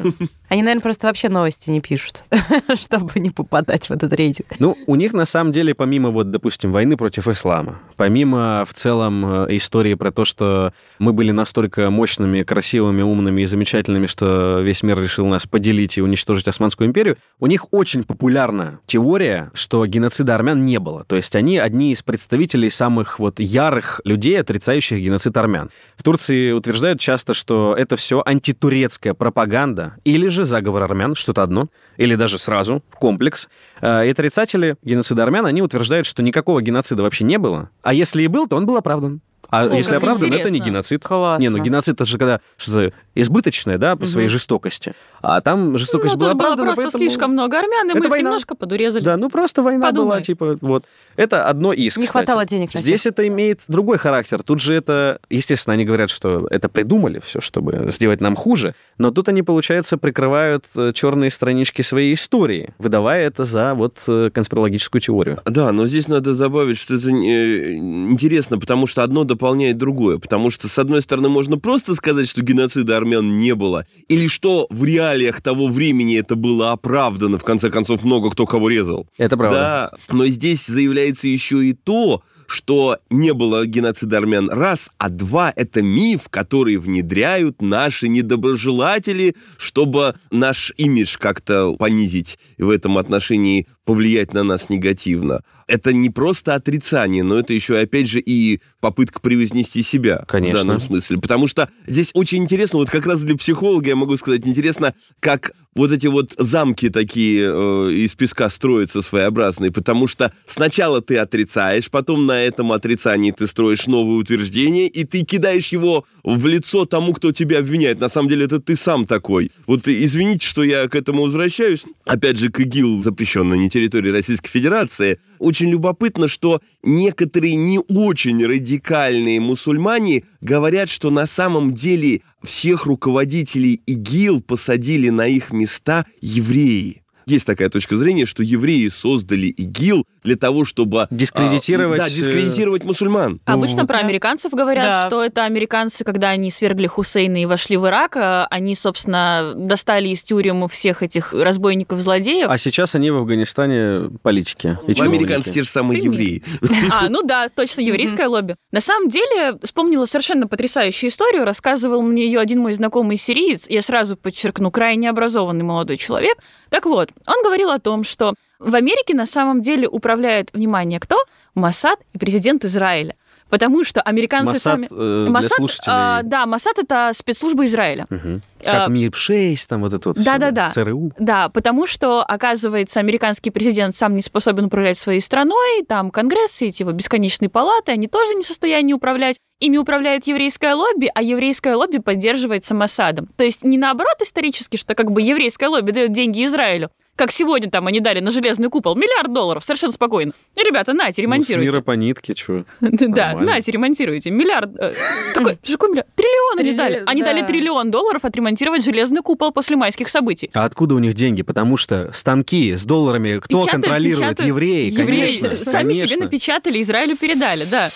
Они, 0.52 0.64
наверное, 0.64 0.82
просто 0.82 1.08
вообще 1.08 1.30
новости 1.30 1.70
не 1.70 1.80
пишут, 1.80 2.26
чтобы 2.76 3.22
не 3.22 3.30
попадать 3.30 3.88
в 3.88 3.92
этот 3.92 4.12
рейтинг. 4.12 4.48
Ну, 4.60 4.78
у 4.86 4.96
них 4.98 5.14
на 5.14 5.26
самом 5.26 5.54
деле, 5.54 5.74
помимо 5.74 6.10
вот, 6.10 6.30
допустим, 6.30 6.74
войны 6.74 6.98
против 6.98 7.30
ислама, 7.30 7.80
помимо 7.96 8.66
в 8.68 8.74
целом 8.74 9.46
э, 9.46 9.56
истории 9.56 9.94
про 9.94 10.12
то, 10.12 10.26
что 10.26 10.74
мы 11.00 11.14
были 11.14 11.32
настолько 11.32 11.90
мощными, 11.90 12.44
красивыми, 12.44 13.02
умными 13.02 13.44
и 13.44 13.46
замечательными, 13.46 14.08
что 14.08 14.60
весь 14.60 14.84
мир 14.84 15.02
решил 15.02 15.26
нас 15.26 15.48
поделить 15.48 15.98
и 15.98 16.02
уничтожить 16.02 16.50
Османскую 16.50 16.90
империю, 16.90 17.16
у 17.40 17.48
них 17.48 17.68
очень 17.72 18.04
популярна 18.04 18.82
теория, 18.86 19.52
что 19.54 19.86
геноцида 19.86 20.36
армян 20.36 20.66
не 20.66 20.80
было. 20.80 21.06
То 21.06 21.16
есть 21.16 21.34
они 21.38 21.60
одни 21.60 21.94
из 21.94 22.04
представителей 22.04 22.70
самых 22.70 23.20
вот 23.20 23.40
ярых 23.40 24.02
людей, 24.04 24.38
отрицающих 24.38 25.00
геноцид 25.00 25.38
армян. 25.38 25.70
В 25.96 26.04
Турции 26.04 26.52
утверждают 26.52 27.00
часто, 27.00 27.34
что 27.34 27.74
это 27.78 27.96
все 27.96 28.22
антитурецкая 28.26 29.14
пропаганда 29.14 29.96
или 30.04 30.28
же 30.28 30.41
заговор 30.44 30.84
армян, 30.84 31.16
что-то 31.16 31.44
одно, 31.44 31.68
или 31.98 32.16
даже 32.16 32.38
сразу, 32.38 32.84
комплекс. 32.94 33.50
Э, 33.82 34.06
И 34.06 34.10
отрицатели 34.12 34.76
геноцида 34.84 35.24
армян, 35.24 35.46
они 35.46 35.62
утверждают, 35.62 36.06
что 36.08 36.24
никакого 36.24 36.62
геноцида 36.62 37.04
вообще 37.04 37.24
не 37.24 37.38
было, 37.38 37.70
а 37.82 37.94
если 37.94 38.24
и 38.24 38.28
был, 38.28 38.48
то 38.48 38.56
он 38.56 38.66
был 38.66 38.78
оправдан. 38.78 39.22
А 39.52 39.66
О, 39.66 39.76
если 39.76 39.96
оправдан, 39.96 40.30
это 40.34 40.50
не 40.50 40.58
интересно. 40.60 40.70
геноцид. 40.72 41.04
Классно. 41.04 41.42
Не, 41.42 41.50
ну 41.50 41.58
геноцид 41.60 41.96
это 41.96 42.06
же 42.06 42.18
когда 42.18 42.40
что-то 42.58 42.94
избыточное, 43.16 43.78
да, 43.78 43.96
по 43.98 44.06
своей 44.06 44.30
жестокости. 44.30 44.94
А 45.22 45.42
там 45.42 45.78
жестокость 45.78 46.16
Ну, 46.16 46.20
была 46.22 46.30
тут 46.30 46.38
было 46.40 46.48
оправдана, 46.48 46.74
просто 46.76 46.84
поэтому- 46.98 47.04
слишком 47.12 47.32
много 47.34 47.60
армян, 47.60 47.88
и 47.88 47.92
Это 47.92 48.00
мы 48.00 48.06
их 48.06 48.12
война. 48.12 48.30
немножко 48.30 48.56
подурезали. 48.56 49.04
Да, 49.04 49.18
ну 49.18 49.30
просто 49.30 49.62
война 49.62 49.88
Подумай. 49.88 50.08
была, 50.08 50.22
типа, 50.22 50.58
вот. 50.62 50.86
Это 51.18 51.48
одно 51.48 51.74
из, 51.74 51.98
Не 51.98 52.06
кстати. 52.06 52.08
хватало 52.26 52.46
денег 52.46 52.74
на 52.74 52.80
Здесь 52.80 53.06
это 53.06 53.28
имеет 53.28 53.66
другой 53.68 53.98
характер. 53.98 54.42
Тут 54.42 54.62
же 54.62 54.74
это, 54.74 55.20
естественно, 55.30 55.74
они 55.74 55.84
говорят, 55.84 56.10
что 56.10 56.48
это 56.50 56.70
придумали 56.70 57.20
все, 57.24 57.42
чтобы 57.42 57.88
сделать 57.92 58.22
нам 58.22 58.36
хуже, 58.38 58.74
но 58.98 59.12
тут 59.12 59.28
они, 59.28 59.44
получается, 59.44 59.98
прикрывают 59.98 60.66
э, 60.78 60.94
черные 60.94 61.30
странички 61.30 61.82
своей 61.82 62.14
истории, 62.14 62.74
выдавая 62.80 63.28
это 63.28 63.44
за 63.44 63.74
вот 63.74 64.02
э, 64.08 64.30
конспирологическую 64.34 65.02
теорию. 65.02 65.42
Да, 65.46 65.74
но 65.74 65.86
здесь 65.88 66.08
надо 66.08 66.34
добавить, 66.36 66.78
что 66.78 66.96
это 66.96 67.10
э, 67.10 67.74
интересно, 67.76 68.58
потому 68.58 68.88
что 68.88 69.04
одно 69.04 69.26
дополняет 69.42 69.78
другое. 69.78 70.20
Потому 70.20 70.52
что, 70.52 70.68
с 70.68 70.78
одной 70.78 71.02
стороны, 71.02 71.28
можно 71.28 71.58
просто 71.58 71.96
сказать, 71.96 72.30
что 72.30 72.44
геноцида 72.44 72.98
армян 72.98 73.38
не 73.38 73.56
было, 73.56 73.88
или 74.08 74.28
что 74.28 74.68
в 74.70 74.86
реалиях 74.86 75.42
того 75.42 75.68
времени 75.68 76.20
это 76.20 76.36
было 76.36 76.72
оправдано, 76.72 77.40
в 77.40 77.44
конце 77.44 77.72
концов, 77.72 78.04
много 78.04 78.30
кто 78.30 78.46
кого 78.46 78.70
резал. 78.70 79.08
Это 79.18 79.36
правда. 79.38 79.58
Да, 79.58 80.14
но 80.16 80.28
здесь 80.28 80.68
заявляется 80.68 81.28
еще 81.28 81.66
и 81.66 81.74
то, 81.74 82.22
что 82.46 82.98
не 83.10 83.34
было 83.34 83.66
геноцида 83.66 84.18
армян, 84.18 84.50
раз, 84.50 84.92
а 84.98 85.10
два, 85.10 85.54
это 85.56 85.82
миф, 85.82 86.24
который 86.30 86.76
внедряют 86.76 87.62
наши 87.62 88.10
недоброжелатели, 88.10 89.36
чтобы 89.58 90.16
наш 90.32 90.74
имидж 90.78 91.18
как-то 91.18 91.74
понизить 91.80 92.38
в 92.58 92.70
этом 92.70 92.98
отношении 92.98 93.68
повлиять 93.86 94.34
на 94.34 94.44
нас 94.44 94.70
негативно. 94.70 95.42
Это 95.68 95.94
не 95.94 96.10
просто 96.10 96.56
отрицание, 96.56 97.24
но 97.24 97.40
это 97.40 97.54
еще, 97.54 97.78
опять 97.78 98.08
же, 98.08 98.20
и 98.20 98.62
попытка 98.80 99.20
превознести 99.20 99.82
себя 99.82 100.24
Конечно. 100.28 100.60
в 100.60 100.64
данном 100.64 100.80
смысле. 100.80 101.18
Потому 101.18 101.48
что 101.48 101.70
здесь 101.88 102.12
очень 102.14 102.44
интересно, 102.44 102.80
вот 102.80 102.90
как 102.90 103.06
раз 103.06 103.24
для 103.24 103.36
психолога 103.36 103.88
я 103.88 103.96
могу 103.96 104.16
сказать, 104.18 104.46
интересно, 104.46 104.94
как 105.20 105.54
вот 105.76 105.92
эти 105.92 106.08
вот 106.08 106.34
замки 106.38 106.90
такие 106.90 107.50
э, 107.50 107.92
из 107.92 108.14
песка 108.14 108.50
строятся 108.50 109.02
своеобразные, 109.02 109.72
потому 109.72 110.06
что 110.08 110.34
сначала 110.46 111.02
ты 111.02 111.18
отрицаешь, 111.18 111.90
потом 111.90 112.26
на 112.26 112.44
этом 112.44 112.72
отрицании 112.74 113.32
ты 113.32 113.48
строишь 113.48 113.88
новое 113.88 114.18
утверждение, 114.18 114.88
и 114.88 115.06
ты 115.06 115.24
кидаешь 115.24 115.70
его 115.70 116.06
в 116.24 116.46
лицо 116.46 116.86
тому, 116.86 117.14
кто 117.14 117.32
тебя 117.32 117.60
обвиняет. 117.60 118.02
На 118.02 118.10
самом 118.10 118.30
деле 118.30 118.46
это 118.46 118.60
ты 118.60 118.76
сам 118.76 119.06
такой. 119.06 119.52
Вот 119.66 119.88
извините, 119.88 120.46
что 120.46 120.64
я 120.64 120.88
к 120.88 120.96
этому 120.96 121.24
возвращаюсь. 121.24 121.86
Опять 122.06 122.38
же, 122.38 122.50
к 122.50 122.60
ИГИЛ, 122.60 123.02
запрещенной 123.04 123.58
не 123.58 123.70
территории 123.72 124.12
Российской 124.12 124.50
Федерации. 124.50 125.20
Очень 125.40 125.72
любопытно, 125.72 126.28
что 126.28 126.62
некоторые 126.84 127.56
не 127.56 127.80
очень 127.80 128.46
радикальные 128.46 129.40
мусульмане 129.40 130.24
говорят, 130.42 130.90
что 130.90 131.10
на 131.10 131.26
самом 131.26 131.74
деле 131.74 132.22
всех 132.44 132.86
руководителей 132.86 133.82
ИГИЛ 133.88 134.42
посадили 134.42 135.10
на 135.10 135.26
их 135.26 135.52
места 135.52 136.06
евреи. 136.22 137.02
Есть 137.26 137.46
такая 137.46 137.70
точка 137.70 137.98
зрения, 137.98 138.26
что 138.26 138.44
евреи 138.44 138.88
создали 138.90 139.48
ИГИЛ 139.48 140.06
для 140.24 140.36
того, 140.36 140.66
чтобы... 140.66 141.08
Дискредитировать... 141.10 142.00
А, 142.00 142.04
да, 142.04 142.10
дискредитировать 142.10 142.84
мусульман. 142.84 143.40
Обычно 143.46 143.82
ну, 143.82 143.88
про 143.88 144.00
американцев 144.00 144.52
говорят, 144.54 144.86
да. 144.86 145.08
что 145.08 145.24
это 145.24 145.46
американцы, 145.46 146.04
когда 146.04 146.30
они 146.30 146.52
свергли 146.52 146.88
Хусейна 146.88 147.42
и 147.42 147.46
вошли 147.46 147.78
в 147.78 147.88
Ирак, 147.88 148.16
а 148.18 148.48
они, 148.50 148.76
собственно, 148.76 149.54
достали 149.56 150.10
из 150.10 150.24
тюрем 150.24 150.68
всех 150.68 151.04
этих 151.04 151.34
разбойников-злодеев. 151.34 152.50
А 152.50 152.58
сейчас 152.58 152.96
они 152.96 153.12
в 153.12 153.18
Афганистане 153.18 154.12
политики. 154.22 154.78
И 154.88 154.94
в 154.94 155.02
американцы 155.02 155.52
те 155.52 155.64
же 155.64 155.70
самые 155.70 156.02
евреи. 156.02 156.44
А, 156.92 157.10
ну 157.10 157.24
да, 157.24 157.50
точно, 157.50 157.82
еврейское 157.82 158.28
лобби. 158.28 158.56
На 158.72 158.82
самом 158.82 159.10
деле, 159.10 159.58
вспомнила 159.64 160.06
совершенно 160.06 160.48
потрясающую 160.48 161.10
историю, 161.10 161.46
рассказывал 161.46 162.02
мне 162.02 162.26
ее 162.26 162.40
один 162.40 162.60
мой 162.60 162.74
знакомый 162.74 163.18
сириец, 163.18 163.66
я 163.70 163.82
сразу 163.82 164.16
подчеркну, 164.16 164.72
крайне 164.72 165.10
образованный 165.10 165.64
молодой 165.64 165.98
человек. 165.98 166.38
Так 166.70 166.86
вот, 166.86 167.10
он 167.26 167.44
говорил 167.44 167.70
о 167.70 167.80
том, 167.80 168.04
что 168.04 168.34
в 168.62 168.76
Америке 168.76 169.14
на 169.14 169.26
самом 169.26 169.62
деле 169.62 169.88
управляет, 169.88 170.52
внимание, 170.54 171.00
кто? 171.00 171.24
Масад 171.56 172.00
и 172.14 172.18
президент 172.18 172.64
Израиля. 172.64 173.16
Потому 173.50 173.84
что 173.84 174.02
американцы 174.02 174.54
Масад, 174.54 174.62
сами... 174.62 174.88
Э, 174.92 175.30
Масад, 175.30 175.52
слушателей... 175.58 175.94
а, 175.94 176.22
да, 176.24 176.46
Масад 176.46 176.80
это 176.80 177.12
спецслужба 177.14 177.66
Израиля. 177.66 178.06
Угу. 178.10 178.42
Как 178.64 178.88
а, 178.88 178.88
МИР-6, 178.88 179.58
там 179.68 179.82
вот 179.82 179.94
это 179.94 180.10
вот 180.10 180.24
да, 180.24 180.38
да, 180.38 180.52
да. 180.52 180.70
ЦРУ. 180.70 181.12
Да, 181.20 181.50
потому 181.50 181.86
что, 181.86 182.24
оказывается, 182.24 183.02
американский 183.02 183.50
президент 183.52 183.94
сам 183.94 184.16
не 184.16 184.22
способен 184.22 184.66
управлять 184.66 184.98
своей 184.98 185.20
страной, 185.20 185.84
там 185.86 186.12
Конгресс 186.12 186.62
и 186.62 186.68
эти 186.68 186.84
вот 186.84 186.96
бесконечные 186.96 187.50
палаты, 187.50 187.92
они 187.92 188.08
тоже 188.08 188.36
не 188.36 188.44
в 188.44 188.48
состоянии 188.48 188.94
управлять. 188.94 189.38
Ими 189.60 189.78
управляет 189.78 190.26
еврейское 190.28 190.74
лобби, 190.74 191.12
а 191.14 191.22
еврейское 191.22 191.76
лобби 191.76 191.98
поддерживается 191.98 192.74
Масадом. 192.74 193.28
То 193.36 193.44
есть 193.44 193.66
не 193.66 193.78
наоборот 193.78 194.16
исторически, 194.22 194.78
что 194.78 194.96
как 194.96 195.12
бы 195.12 195.22
еврейское 195.22 195.68
лобби 195.68 195.92
дает 195.92 196.14
деньги 196.14 196.46
Израилю, 196.46 196.90
как 197.22 197.32
сегодня 197.32 197.70
там 197.70 197.86
они 197.86 198.00
дали 198.00 198.20
на 198.20 198.32
железный 198.32 198.68
купол, 198.68 198.96
миллиард 198.96 199.32
долларов, 199.32 199.64
совершенно 199.64 199.94
спокойно. 199.94 200.32
И, 200.56 200.64
ребята, 200.64 200.92
нате, 200.92 201.22
ремонтируйте. 201.22 201.68
Ну, 201.68 201.72
с 201.72 201.74
мира 201.76 201.82
по 201.84 201.92
нитке, 201.92 202.34
что? 202.36 202.66
Да, 202.82 203.36
нате, 203.36 203.72
ремонтируйте. 203.72 204.32
Миллиард... 204.32 204.72
Э, 204.80 204.92
какой? 205.36 205.60
Миллиард? 205.64 206.08
Триллион 206.16 206.60
они 206.60 206.74
дали. 206.74 207.04
Они 207.06 207.22
дали 207.22 207.46
триллион 207.46 207.92
долларов 207.92 208.26
отремонтировать 208.26 208.84
железный 208.84 209.22
купол 209.22 209.52
после 209.52 209.76
майских 209.76 210.10
событий. 210.10 210.50
А 210.56 210.66
откуда 210.66 210.96
у 210.96 211.00
них 211.00 211.14
деньги? 211.14 211.44
Потому 211.44 211.78
что 211.78 212.10
станки 212.12 212.76
с 212.76 212.86
долларами 212.86 213.38
кто 213.38 213.68
контролирует? 213.68 214.44
Евреи, 214.44 214.90
конечно. 214.90 215.56
Сами 215.56 215.94
себе 215.94 216.18
напечатали, 216.18 216.82
Израилю 216.82 217.16
передали, 217.16 217.66
да. 217.70 217.92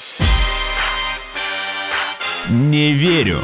Не 2.52 2.94
верю. 2.94 3.40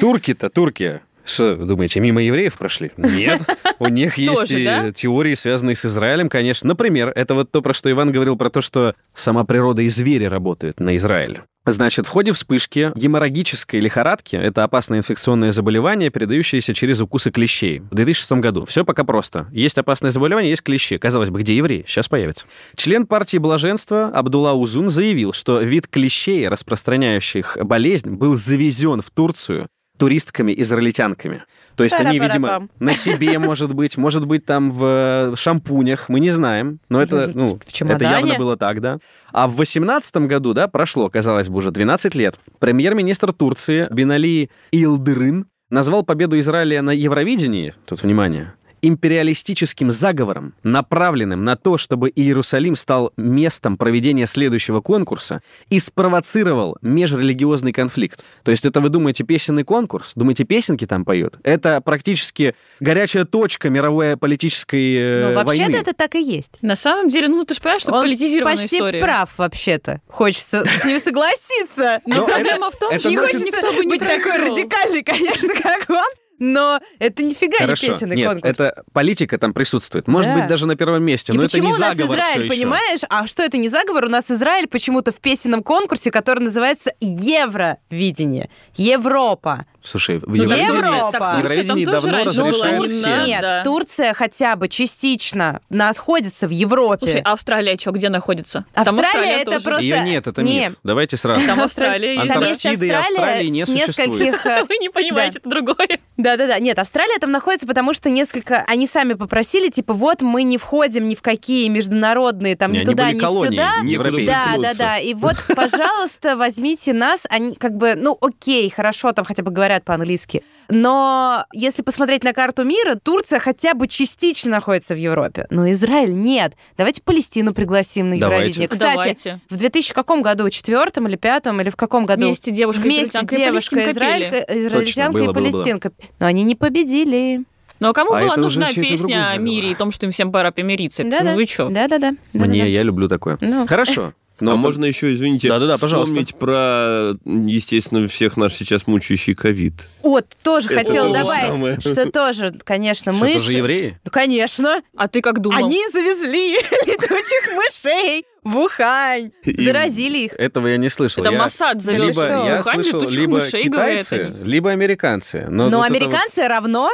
Турки-то, 0.00 0.50
турки. 0.50 1.00
Что, 1.28 1.56
думаете, 1.56 2.00
мимо 2.00 2.22
евреев 2.22 2.56
прошли? 2.56 2.90
Нет. 2.96 3.42
У 3.78 3.88
них 3.88 4.16
есть 4.18 4.48
теории, 4.94 5.34
связанные 5.34 5.76
с 5.76 5.84
Израилем, 5.84 6.30
конечно. 6.30 6.68
Например, 6.68 7.12
это 7.14 7.34
вот 7.34 7.50
то, 7.50 7.60
про 7.60 7.74
что 7.74 7.90
Иван 7.90 8.12
говорил, 8.12 8.36
про 8.36 8.48
то, 8.48 8.62
что 8.62 8.94
сама 9.14 9.44
природа 9.44 9.82
и 9.82 9.88
звери 9.88 10.24
работают 10.24 10.80
на 10.80 10.96
Израиль. 10.96 11.42
Значит, 11.66 12.06
в 12.06 12.08
ходе 12.08 12.32
вспышки 12.32 12.92
геморрагической 12.94 13.80
лихорадки, 13.80 14.36
это 14.36 14.64
опасное 14.64 15.00
инфекционное 15.00 15.52
заболевание, 15.52 16.08
передающееся 16.08 16.72
через 16.72 17.02
укусы 17.02 17.30
клещей, 17.30 17.80
в 17.80 17.94
2006 17.94 18.32
году. 18.32 18.64
Все 18.64 18.86
пока 18.86 19.04
просто. 19.04 19.48
Есть 19.52 19.76
опасное 19.76 20.10
заболевание, 20.10 20.48
есть 20.48 20.62
клещи. 20.62 20.96
Казалось 20.96 21.28
бы, 21.28 21.40
где 21.40 21.54
евреи? 21.54 21.84
Сейчас 21.86 22.08
появится. 22.08 22.46
Член 22.74 23.06
партии 23.06 23.36
Блаженства 23.36 24.06
Абдулла 24.06 24.54
Узун 24.54 24.88
заявил, 24.88 25.34
что 25.34 25.60
вид 25.60 25.88
клещей, 25.88 26.48
распространяющих 26.48 27.58
болезнь, 27.60 28.08
был 28.10 28.34
завезен 28.34 29.02
в 29.02 29.10
Турцию 29.10 29.68
туристками-израильтянками. 29.98 31.44
То 31.74 31.84
есть 31.84 32.00
они, 32.00 32.18
видимо, 32.18 32.68
на 32.80 32.94
себе, 32.94 33.38
может 33.38 33.74
быть, 33.74 33.96
может 33.96 34.26
быть, 34.26 34.44
там 34.44 34.70
в 34.70 35.34
шампунях, 35.36 36.08
мы 36.08 36.20
не 36.20 36.30
знаем, 36.30 36.80
но 36.88 37.00
это, 37.02 37.30
ну, 37.34 37.58
это 37.80 38.04
явно 38.04 38.34
было 38.36 38.56
так, 38.56 38.80
да. 38.80 38.98
А 39.32 39.46
в 39.46 39.56
18 39.56 40.16
году, 40.28 40.54
да, 40.54 40.66
прошло, 40.68 41.08
казалось 41.08 41.48
бы, 41.48 41.58
уже 41.58 41.70
12 41.70 42.14
лет, 42.14 42.38
премьер-министр 42.58 43.32
Турции 43.32 43.86
Бинали 43.90 44.50
Илдырын 44.72 45.46
назвал 45.70 46.02
победу 46.02 46.38
Израиля 46.38 46.82
на 46.82 46.90
Евровидении, 46.90 47.74
тут 47.84 48.02
внимание, 48.02 48.54
империалистическим 48.82 49.90
заговором, 49.90 50.54
направленным 50.62 51.44
на 51.44 51.56
то, 51.56 51.78
чтобы 51.78 52.10
Иерусалим 52.14 52.76
стал 52.76 53.12
местом 53.16 53.76
проведения 53.76 54.26
следующего 54.26 54.80
конкурса 54.80 55.42
и 55.70 55.78
спровоцировал 55.78 56.76
межрелигиозный 56.82 57.72
конфликт. 57.72 58.24
То 58.42 58.50
есть 58.50 58.64
это 58.66 58.80
вы 58.80 58.88
думаете 58.88 59.24
песенный 59.24 59.64
конкурс? 59.64 60.12
Думаете, 60.14 60.44
песенки 60.44 60.86
там 60.86 61.04
поют? 61.04 61.38
Это 61.42 61.80
практически 61.80 62.54
горячая 62.80 63.24
точка 63.24 63.70
мировой 63.70 64.16
политической 64.16 64.96
э, 64.96 65.28
ну, 65.28 65.34
вообще-то 65.34 65.64
войны. 65.64 65.76
это 65.76 65.92
так 65.94 66.14
и 66.14 66.22
есть. 66.22 66.52
На 66.62 66.76
самом 66.76 67.08
деле, 67.08 67.28
ну 67.28 67.44
ты 67.44 67.54
же 67.54 67.60
понимаешь, 67.60 67.82
что 67.82 67.92
Он 67.92 68.02
политизированная 68.04 68.56
почти 68.56 68.76
история. 68.76 69.00
прав 69.00 69.38
вообще-то. 69.38 70.00
Хочется 70.08 70.64
с 70.82 70.84
ним 70.84 71.00
согласиться. 71.00 72.00
Но 72.06 72.24
проблема 72.26 72.70
в 72.70 72.76
том, 72.76 72.98
что 72.98 73.10
не 73.10 73.16
хочется 73.16 73.82
быть 73.84 74.00
такой 74.00 74.36
радикальный, 74.36 75.02
конечно, 75.04 75.54
как 75.54 75.90
он 75.90 76.27
но 76.38 76.80
это 76.98 77.22
нифига 77.22 77.58
Хорошо. 77.58 77.86
не 77.86 77.92
песенный 77.92 78.16
Нет, 78.16 78.28
конкурс. 78.32 78.52
это 78.52 78.82
политика 78.92 79.38
там 79.38 79.52
присутствует. 79.54 80.06
Может 80.08 80.32
Да. 80.32 80.38
быть, 80.40 80.46
даже 80.48 80.66
на 80.66 80.76
первом 80.76 81.02
месте, 81.02 81.32
И 81.32 81.36
но 81.36 81.42
это 81.42 81.50
почему 81.52 81.68
не 81.68 81.74
у 81.74 81.78
нас 81.78 81.96
заговор 81.96 82.18
Израиль, 82.18 82.48
понимаешь? 82.48 83.00
А 83.08 83.26
что 83.26 83.42
это 83.42 83.56
не 83.58 83.68
заговор? 83.68 84.04
У 84.04 84.08
нас 84.08 84.30
Израиль 84.30 84.66
почему-то 84.68 85.12
в 85.12 85.20
песенном 85.20 85.62
конкурсе, 85.62 86.10
который 86.10 86.40
называется 86.40 86.92
Евровидение. 87.00 88.48
Европа. 88.76 89.66
Слушай, 89.88 90.18
в 90.18 90.28
Ну, 90.28 90.34
Евровидении, 90.34 90.76
Европа. 90.76 91.18
Так, 91.18 91.38
Евровидении 91.38 91.84
там 91.84 91.94
давно 91.94 92.24
разрешают 92.24 92.84
именно- 92.90 93.14
все. 93.16 93.26
Нет, 93.26 93.40
да. 93.40 93.62
Турция 93.64 94.12
хотя 94.14 94.56
бы 94.56 94.68
частично 94.68 95.60
находится 95.70 96.46
в 96.46 96.50
Европе. 96.50 97.06
Слушай, 97.06 97.22
а 97.24 97.32
Австралия 97.32 97.78
что, 97.78 97.90
где 97.92 98.08
находится? 98.08 98.64
Там 98.74 98.98
Австралия 99.00 99.40
это 99.42 99.52
тоже. 99.52 99.64
просто- 99.64 99.82
Ее 99.84 100.00
нет, 100.02 100.26
это 100.26 100.42
Не. 100.42 100.60
миф. 100.68 100.74
Давайте 100.84 101.16
сразу. 101.16 101.46
Там 101.46 101.60
Австралия 101.60 102.14
есть. 102.14 102.28
Там 102.28 102.42
есть 102.42 102.66
Антарктиды 102.66 102.86
и 102.86 102.90
Австралия 102.90 103.18
Австралии 103.24 103.48
не 103.48 103.64
с 103.64 103.68
нескольких... 103.68 104.46
э, 104.46 104.64
Вы 104.68 104.76
не 104.78 104.88
понимаете, 104.90 105.38
это 105.38 105.48
другое. 105.48 105.98
Да-да-да, 106.16 106.58
нет, 106.58 106.78
Австралия 106.78 107.18
там 107.20 107.30
находится, 107.30 107.66
потому 107.66 107.92
что 107.94 108.10
несколько... 108.10 108.64
Они 108.68 108.86
сами 108.86 109.14
попросили, 109.14 109.68
типа, 109.70 109.94
вот 109.94 110.20
мы 110.20 110.42
не 110.42 110.58
входим 110.58 111.08
ни 111.08 111.14
в 111.14 111.22
какие 111.22 111.68
международные, 111.68 112.56
там, 112.56 112.72
ни 112.72 112.80
туда, 112.80 113.12
ни 113.12 113.18
сюда. 113.18 113.80
Некуда 113.82 113.88
европейские. 113.88 114.26
Да, 114.26 114.34
да, 114.34 114.50
приткнуться. 114.52 114.78
да. 114.78 114.98
И 114.98 115.14
вот, 115.14 115.36
пожалуйста, 115.56 116.36
возьмите 116.36 116.92
нас. 116.92 117.26
Они 117.30 117.54
как 117.54 117.76
бы, 117.76 117.94
ну, 117.94 118.18
окей, 118.20 118.68
хорошо, 118.70 119.12
там 119.12 119.24
хотя 119.24 119.42
бы 119.42 119.50
говорят 119.50 119.77
по-английски. 119.84 120.42
Но 120.68 121.44
если 121.52 121.82
посмотреть 121.82 122.24
на 122.24 122.32
карту 122.32 122.64
мира, 122.64 122.98
Турция 123.02 123.38
хотя 123.38 123.74
бы 123.74 123.88
частично 123.88 124.50
находится 124.50 124.94
в 124.94 124.98
Европе. 124.98 125.46
Но 125.50 125.70
Израиль 125.72 126.14
нет. 126.14 126.54
Давайте 126.76 127.02
Палестину 127.02 127.54
пригласим 127.54 128.10
на 128.10 128.18
Давайте. 128.18 128.38
Евровидение. 128.60 128.68
Кстати, 128.68 128.92
Давайте. 128.92 129.40
в 129.48 129.56
2000 129.56 129.94
каком 129.94 130.22
году? 130.22 130.48
Четвертом 130.50 131.08
или 131.08 131.16
пятом? 131.16 131.60
Или 131.60 131.70
в 131.70 131.76
каком 131.76 132.06
году? 132.06 132.26
Вместе 132.26 132.50
девушка, 132.50 132.80
Вместе 132.82 133.02
израильтянка 133.04 133.34
и 133.34 133.38
девушка, 133.38 133.74
палестинка 133.76 133.98
израилька, 133.98 134.36
израильтянка 134.52 135.12
было, 135.12 135.22
и 135.22 135.24
было, 135.26 135.32
было. 135.32 135.42
палестинка. 135.50 135.92
Но 136.18 136.26
они 136.26 136.42
не 136.42 136.54
победили. 136.54 137.44
Ну 137.80 137.88
а 137.88 137.92
кому 137.92 138.12
А 138.12 138.20
была 138.22 138.36
нужна 138.36 138.70
песня 138.72 139.30
о 139.30 139.36
мире 139.36 139.70
и 139.70 139.74
том, 139.74 139.92
что 139.92 140.06
им 140.06 140.12
всем 140.12 140.32
пора 140.32 140.50
помириться? 140.50 141.02
Это, 141.02 141.18
Да-да. 141.18 141.30
Ну 141.30 141.36
вы 141.36 141.46
что? 141.46 141.68
Да-да-да. 141.68 142.10
Мне, 142.10 142.18
Да-да-да. 142.32 142.64
я 142.64 142.82
люблю 142.82 143.08
такое. 143.08 143.38
Ну. 143.40 143.66
Хорошо. 143.66 144.12
Но 144.40 144.52
а 144.52 144.56
можно 144.56 144.84
еще, 144.84 145.12
извините, 145.12 145.48
да, 145.48 145.58
да, 145.58 145.66
да, 145.66 145.76
вспомнить 145.76 146.34
про, 146.34 147.14
естественно, 147.24 148.06
всех 148.08 148.36
наш 148.36 148.54
сейчас 148.54 148.86
мучающий 148.86 149.34
ковид. 149.34 149.88
Вот, 150.02 150.26
тоже 150.42 150.68
это 150.68 150.78
хотела 150.78 151.12
добавить, 151.12 151.48
самое. 151.48 151.80
что 151.80 152.10
тоже, 152.10 152.54
конечно, 152.64 153.12
что, 153.12 153.24
мыши... 153.24 153.38
тоже 153.38 153.52
евреи? 153.52 153.98
Ну, 154.04 154.10
конечно. 154.10 154.82
А 154.96 155.08
ты 155.08 155.20
как 155.20 155.40
думал? 155.40 155.58
Они 155.58 155.80
завезли 155.92 156.52
летучих 156.86 157.52
мышей 157.54 158.24
в 158.44 158.58
Ухань. 158.58 159.32
И 159.42 159.64
Заразили 159.64 160.18
их. 160.18 160.32
Этого 160.34 160.68
я 160.68 160.76
не 160.76 160.88
слышал. 160.88 161.22
Это 161.22 161.32
я... 161.32 161.38
Моссад 161.38 161.82
завез 161.82 162.16
либо, 162.16 162.22
Я 162.22 162.60
Ухань 162.60 162.82
слышал 162.82 163.08
либо 163.08 163.32
мышей, 163.34 163.64
китайцы, 163.64 164.16
говорят, 164.16 164.42
либо 164.44 164.70
американцы. 164.70 165.46
Но, 165.48 165.68
Но 165.68 165.78
вот 165.78 165.86
американцы 165.86 166.42
вот... 166.42 166.48
равно 166.48 166.90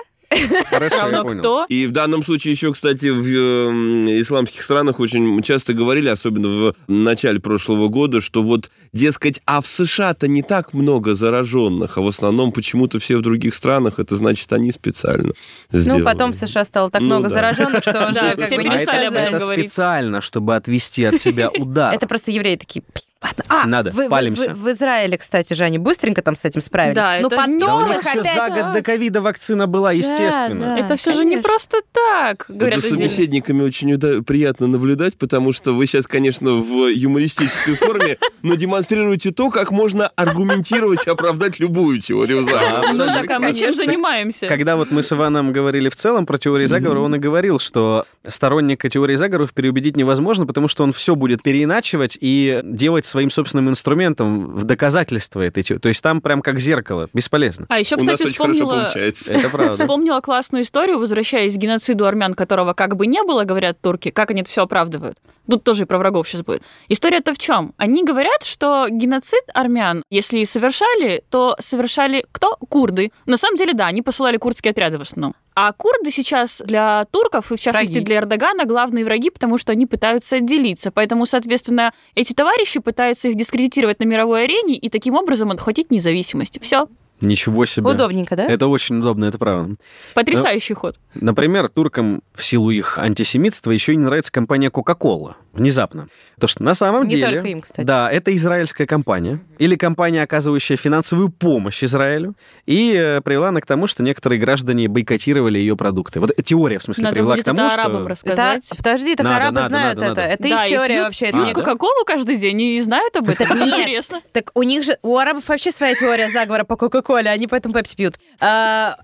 Хорошо, 0.71 0.97
Равно 1.01 1.17
я 1.19 1.23
понял. 1.23 1.41
кто? 1.41 1.67
И 1.69 1.87
в 1.87 1.93
данном 1.93 2.25
случае 2.25 2.53
еще, 2.53 2.73
кстати, 2.73 3.07
в 3.07 3.27
э, 3.27 4.21
исламских 4.21 4.63
странах 4.63 5.01
очень 5.01 5.43
часто 5.43 5.75
говорили, 5.75 6.09
особенно 6.09 6.49
в 6.49 6.75
начале 6.89 7.41
прошлого 7.41 7.89
года, 7.89 8.21
что 8.21 8.43
вот, 8.43 8.71
дескать, 8.93 9.41
а 9.47 9.61
в 9.61 9.67
США-то 9.67 10.29
не 10.29 10.43
так 10.43 10.73
много 10.75 11.15
зараженных, 11.15 11.99
а 11.99 12.03
в 12.03 12.09
основном 12.09 12.53
почему-то 12.53 12.99
все 12.99 13.19
в 13.19 13.23
других 13.23 13.55
странах, 13.55 13.99
это 13.99 14.17
значит, 14.17 14.53
они 14.53 14.73
специально 14.73 15.33
сделали. 15.71 16.01
Ну, 16.01 16.05
потом 16.05 16.33
в 16.33 16.37
США 16.37 16.65
стало 16.65 16.91
так 16.91 17.01
ну, 17.01 17.07
много 17.07 17.29
да. 17.29 17.35
зараженных, 17.35 17.83
что 17.83 18.09
уже 18.09 18.37
все 18.37 18.57
перестали 18.57 19.07
об 19.07 19.15
этом 19.15 19.35
Это 19.35 19.47
специально, 19.47 20.21
чтобы 20.21 20.57
отвести 20.57 21.05
от 21.05 21.21
себя 21.21 21.51
удар. 21.59 21.95
Это 21.95 22.07
просто 22.07 22.31
евреи 22.31 22.57
такие, 22.57 22.83
Ладно. 23.25 23.45
А, 23.49 23.67
Надо, 23.67 23.91
вы, 23.91 24.09
палимся. 24.11 24.51
Вы, 24.51 24.55
вы, 24.55 24.73
в 24.73 24.77
Израиле, 24.77 25.17
кстати 25.17 25.55
же, 25.55 25.65
они 25.65 25.79
быстренько 25.79 26.21
там 26.21 26.37
с 26.37 26.45
этим 26.45 26.61
справились. 26.61 26.97
Да, 26.97 27.19
Но 27.21 27.29
это... 27.29 27.37
потом 27.37 27.59
да, 27.59 27.77
у 27.77 27.89
них 27.89 27.99
опять... 28.01 28.35
за 28.35 28.51
год 28.51 28.73
до 28.73 28.83
ковида 28.83 29.23
вакцина 29.23 29.67
была, 29.67 29.93
естественно. 29.93 30.77
Да, 30.77 30.79
Это 30.79 30.97
все 30.97 31.13
же 31.13 31.25
не 31.25 31.39
просто 31.39 31.79
так, 31.93 32.45
говорят. 32.49 32.81
Это 32.81 32.89
собеседниками 32.89 33.63
очень 33.63 33.97
приятно 34.25 34.67
наблюдать, 34.67 35.17
потому 35.17 35.53
что 35.53 35.73
вы 35.73 35.87
сейчас, 35.87 36.07
конечно, 36.07 36.53
в 36.53 36.89
юмористической 36.89 37.77
форме, 37.77 38.19
но 38.43 38.57
демонстрируете 38.57 39.31
то, 39.31 39.51
как 39.51 39.71
можно 39.71 40.09
аргументировать 40.09 41.07
и 41.07 41.11
оправдать 41.11 41.59
любую 41.59 42.01
теорию 42.01 42.43
заговора. 42.43 42.93
Ну 42.93 43.07
так, 43.07 43.31
а 43.31 43.39
мы 43.39 43.55
чем 43.55 43.73
занимаемся? 43.73 44.49
Когда 44.49 44.77
вот 44.77 44.91
мы 44.91 45.03
с 45.03 45.11
Иваном 45.13 45.53
говорили 45.53 45.89
в 45.89 45.97
целом 45.97 46.27
про 46.27 46.37
теории 46.37 46.67
заговора, 46.67 47.01
он 47.01 47.15
и 47.15 47.19
говорил, 47.19 47.59
что 47.59 48.05
сторонника 48.27 48.91
теории 48.91 49.17
заговоров 49.17 49.55
переубедить 49.55 49.97
невозможно, 49.97 50.47
потому 50.47 50.69
что 50.69 50.85
он 50.85 50.93
все 50.93 51.15
будет 51.15 51.43
переиначивать 51.43 52.19
и 52.21 52.61
делать 52.65 53.07
своим 53.15 53.31
собственным 53.31 53.69
инструментом 53.71 54.57
в 54.57 54.65
доказательство 54.65 55.41
этой 55.41 55.63
теории. 55.63 55.81
То 55.81 55.89
есть 55.89 56.03
там 56.03 56.21
прям 56.21 56.43
как 56.43 56.59
зеркало, 56.59 57.09
бесполезно. 57.13 57.67
А 57.69 57.79
еще, 57.79 57.97
кстати, 57.97 58.25
вспомнила... 58.25 58.89
Это 58.93 59.51
правда. 59.51 59.73
Вспомнила 59.73 60.21
классную 60.21 60.65
историю, 60.65 60.99
возвращаясь 60.99 61.55
к 61.55 61.57
геноциду 61.57 62.07
армян, 62.07 62.35
которого 62.35 62.73
как 62.73 62.97
бы 62.97 63.07
не 63.07 63.23
было, 63.23 63.45
говорят 63.45 63.81
турки, 63.81 64.11
как 64.11 64.33
они 64.33 64.41
это 64.41 64.51
все 64.51 64.65
оправдывают. 64.65 65.17
Тут 65.49 65.63
тоже 65.63 65.85
и 65.85 65.87
про 65.87 65.99
врагов 65.99 66.29
сейчас 66.29 66.43
будет. 66.43 66.65
История-то 66.89 67.35
в 67.35 67.39
чем? 67.39 67.73
Они 67.77 68.03
говорят, 68.03 68.43
что 68.43 68.89
геноцид 68.91 69.45
армян, 69.55 70.03
если 70.11 70.41
и 70.41 70.45
совершали, 70.45 71.23
то 71.31 71.55
совершали 71.61 72.27
кто? 72.33 72.57
Курды. 72.69 73.13
На 73.27 73.37
самом 73.37 73.57
деле, 73.57 73.75
да, 73.75 73.87
они 73.87 74.03
посылали 74.03 74.39
курдские 74.39 74.73
отряды 74.73 74.99
в 74.99 75.03
основном. 75.03 75.35
А 75.57 75.73
курды 75.73 76.11
сейчас 76.11 76.61
для 76.65 77.05
турков, 77.13 77.53
и 77.53 77.57
в 77.57 77.61
частности 77.61 77.93
враги. 77.93 78.05
для 78.07 78.17
Эрдогана, 78.17 78.65
главные 78.65 79.05
враги, 79.05 79.31
потому 79.31 79.57
что 79.57 79.71
они 79.71 79.87
пытаются 79.87 80.37
отделиться. 80.37 80.91
Поэтому, 80.91 81.27
соответственно, 81.27 81.93
эти 82.17 82.33
товарищи 82.33 82.81
пытаются 82.81 83.29
их 83.29 83.37
дискредитировать 83.37 84.01
на 84.01 84.05
мировой 84.05 84.45
арене 84.45 84.75
и 84.75 84.89
таким 84.91 85.15
образом 85.15 85.53
отхватить 85.53 85.93
независимость. 85.93 86.61
Все. 86.61 86.89
Ничего 87.21 87.65
себе. 87.65 87.89
Удобненько, 87.89 88.35
да? 88.35 88.47
Это 88.47 88.67
очень 88.67 88.99
удобно, 88.99 89.27
это 89.27 89.39
правда. 89.39 89.77
Потрясающий 90.15 90.75
ход. 90.75 90.97
Например, 91.15 91.69
туркам 91.69 92.23
в 92.35 92.43
силу 92.43 92.71
их 92.71 92.99
антисемитства 92.99 93.71
еще 93.71 93.93
и 93.93 93.97
не 93.97 94.05
нравится 94.05 94.33
компания 94.33 94.69
Coca-Cola. 94.71 95.37
Внезапно. 95.55 96.09
Потому 96.35 96.49
что 96.49 96.63
на 96.65 96.75
самом 96.75 97.05
Не 97.05 97.11
деле... 97.11 97.27
только 97.37 97.49
им, 97.49 97.61
кстати. 97.61 97.87
Да, 97.87 98.11
это 98.11 98.35
израильская 98.37 98.87
компания. 98.87 99.39
Или 99.59 99.77
компания, 99.77 100.23
оказывающая 100.23 100.77
финансовую 100.77 101.29
помощь 101.29 101.83
Израилю. 101.85 102.35
И 102.67 102.93
э, 102.93 103.21
привела 103.21 103.49
она 103.49 103.61
к 103.61 103.67
тому, 103.67 103.87
что 103.87 104.03
некоторые 104.03 104.41
граждане 104.41 104.89
бойкотировали 104.89 105.59
ее 105.59 105.77
продукты. 105.77 106.19
Вот 106.21 106.33
теория, 106.45 106.79
в 106.79 106.83
смысле, 106.83 107.05
Надо 107.05 107.15
привела 107.15 107.35
будет 107.35 107.43
к 107.43 107.47
тому, 107.47 107.61
это 107.61 107.71
что... 107.71 107.83
арабам 107.83 108.07
рассказать. 108.09 108.65
Это- 108.67 108.77
подожди, 108.77 109.15
так 109.15 109.25
Надо, 109.25 109.37
арабы 109.37 109.55
надо, 109.55 109.69
знают 109.69 109.99
надо, 109.99 110.13
это. 110.13 110.21
надо. 110.23 110.33
Это 110.35 110.43
Да, 110.49 110.65
их 110.65 110.71
и 110.71 110.75
теория 110.75 110.95
пьют- 110.95 111.05
вообще. 111.05 111.25
это 111.27 111.35
пьют 111.37 111.47
не- 111.49 111.55
Кока-Колу 111.55 112.05
каждый 112.05 112.37
день 112.37 112.61
и 112.61 112.81
знают 112.81 113.15
об 113.17 113.29
этом. 113.29 113.57
нет. 113.59 113.79
Интересно. 113.79 114.21
Так 114.33 114.51
у 114.55 114.63
них 114.65 114.83
же, 114.85 114.99
у 115.03 115.17
арабов 115.19 115.47
вообще 115.49 115.71
своя 115.71 115.95
теория 115.95 116.29
заговора 116.31 116.65
по 116.65 116.77
Кока-Коле, 116.77 117.31
они 117.31 117.47
поэтому 117.47 117.75
пепси 117.75 117.95
пьют. 117.97 118.15
А, 118.41 118.97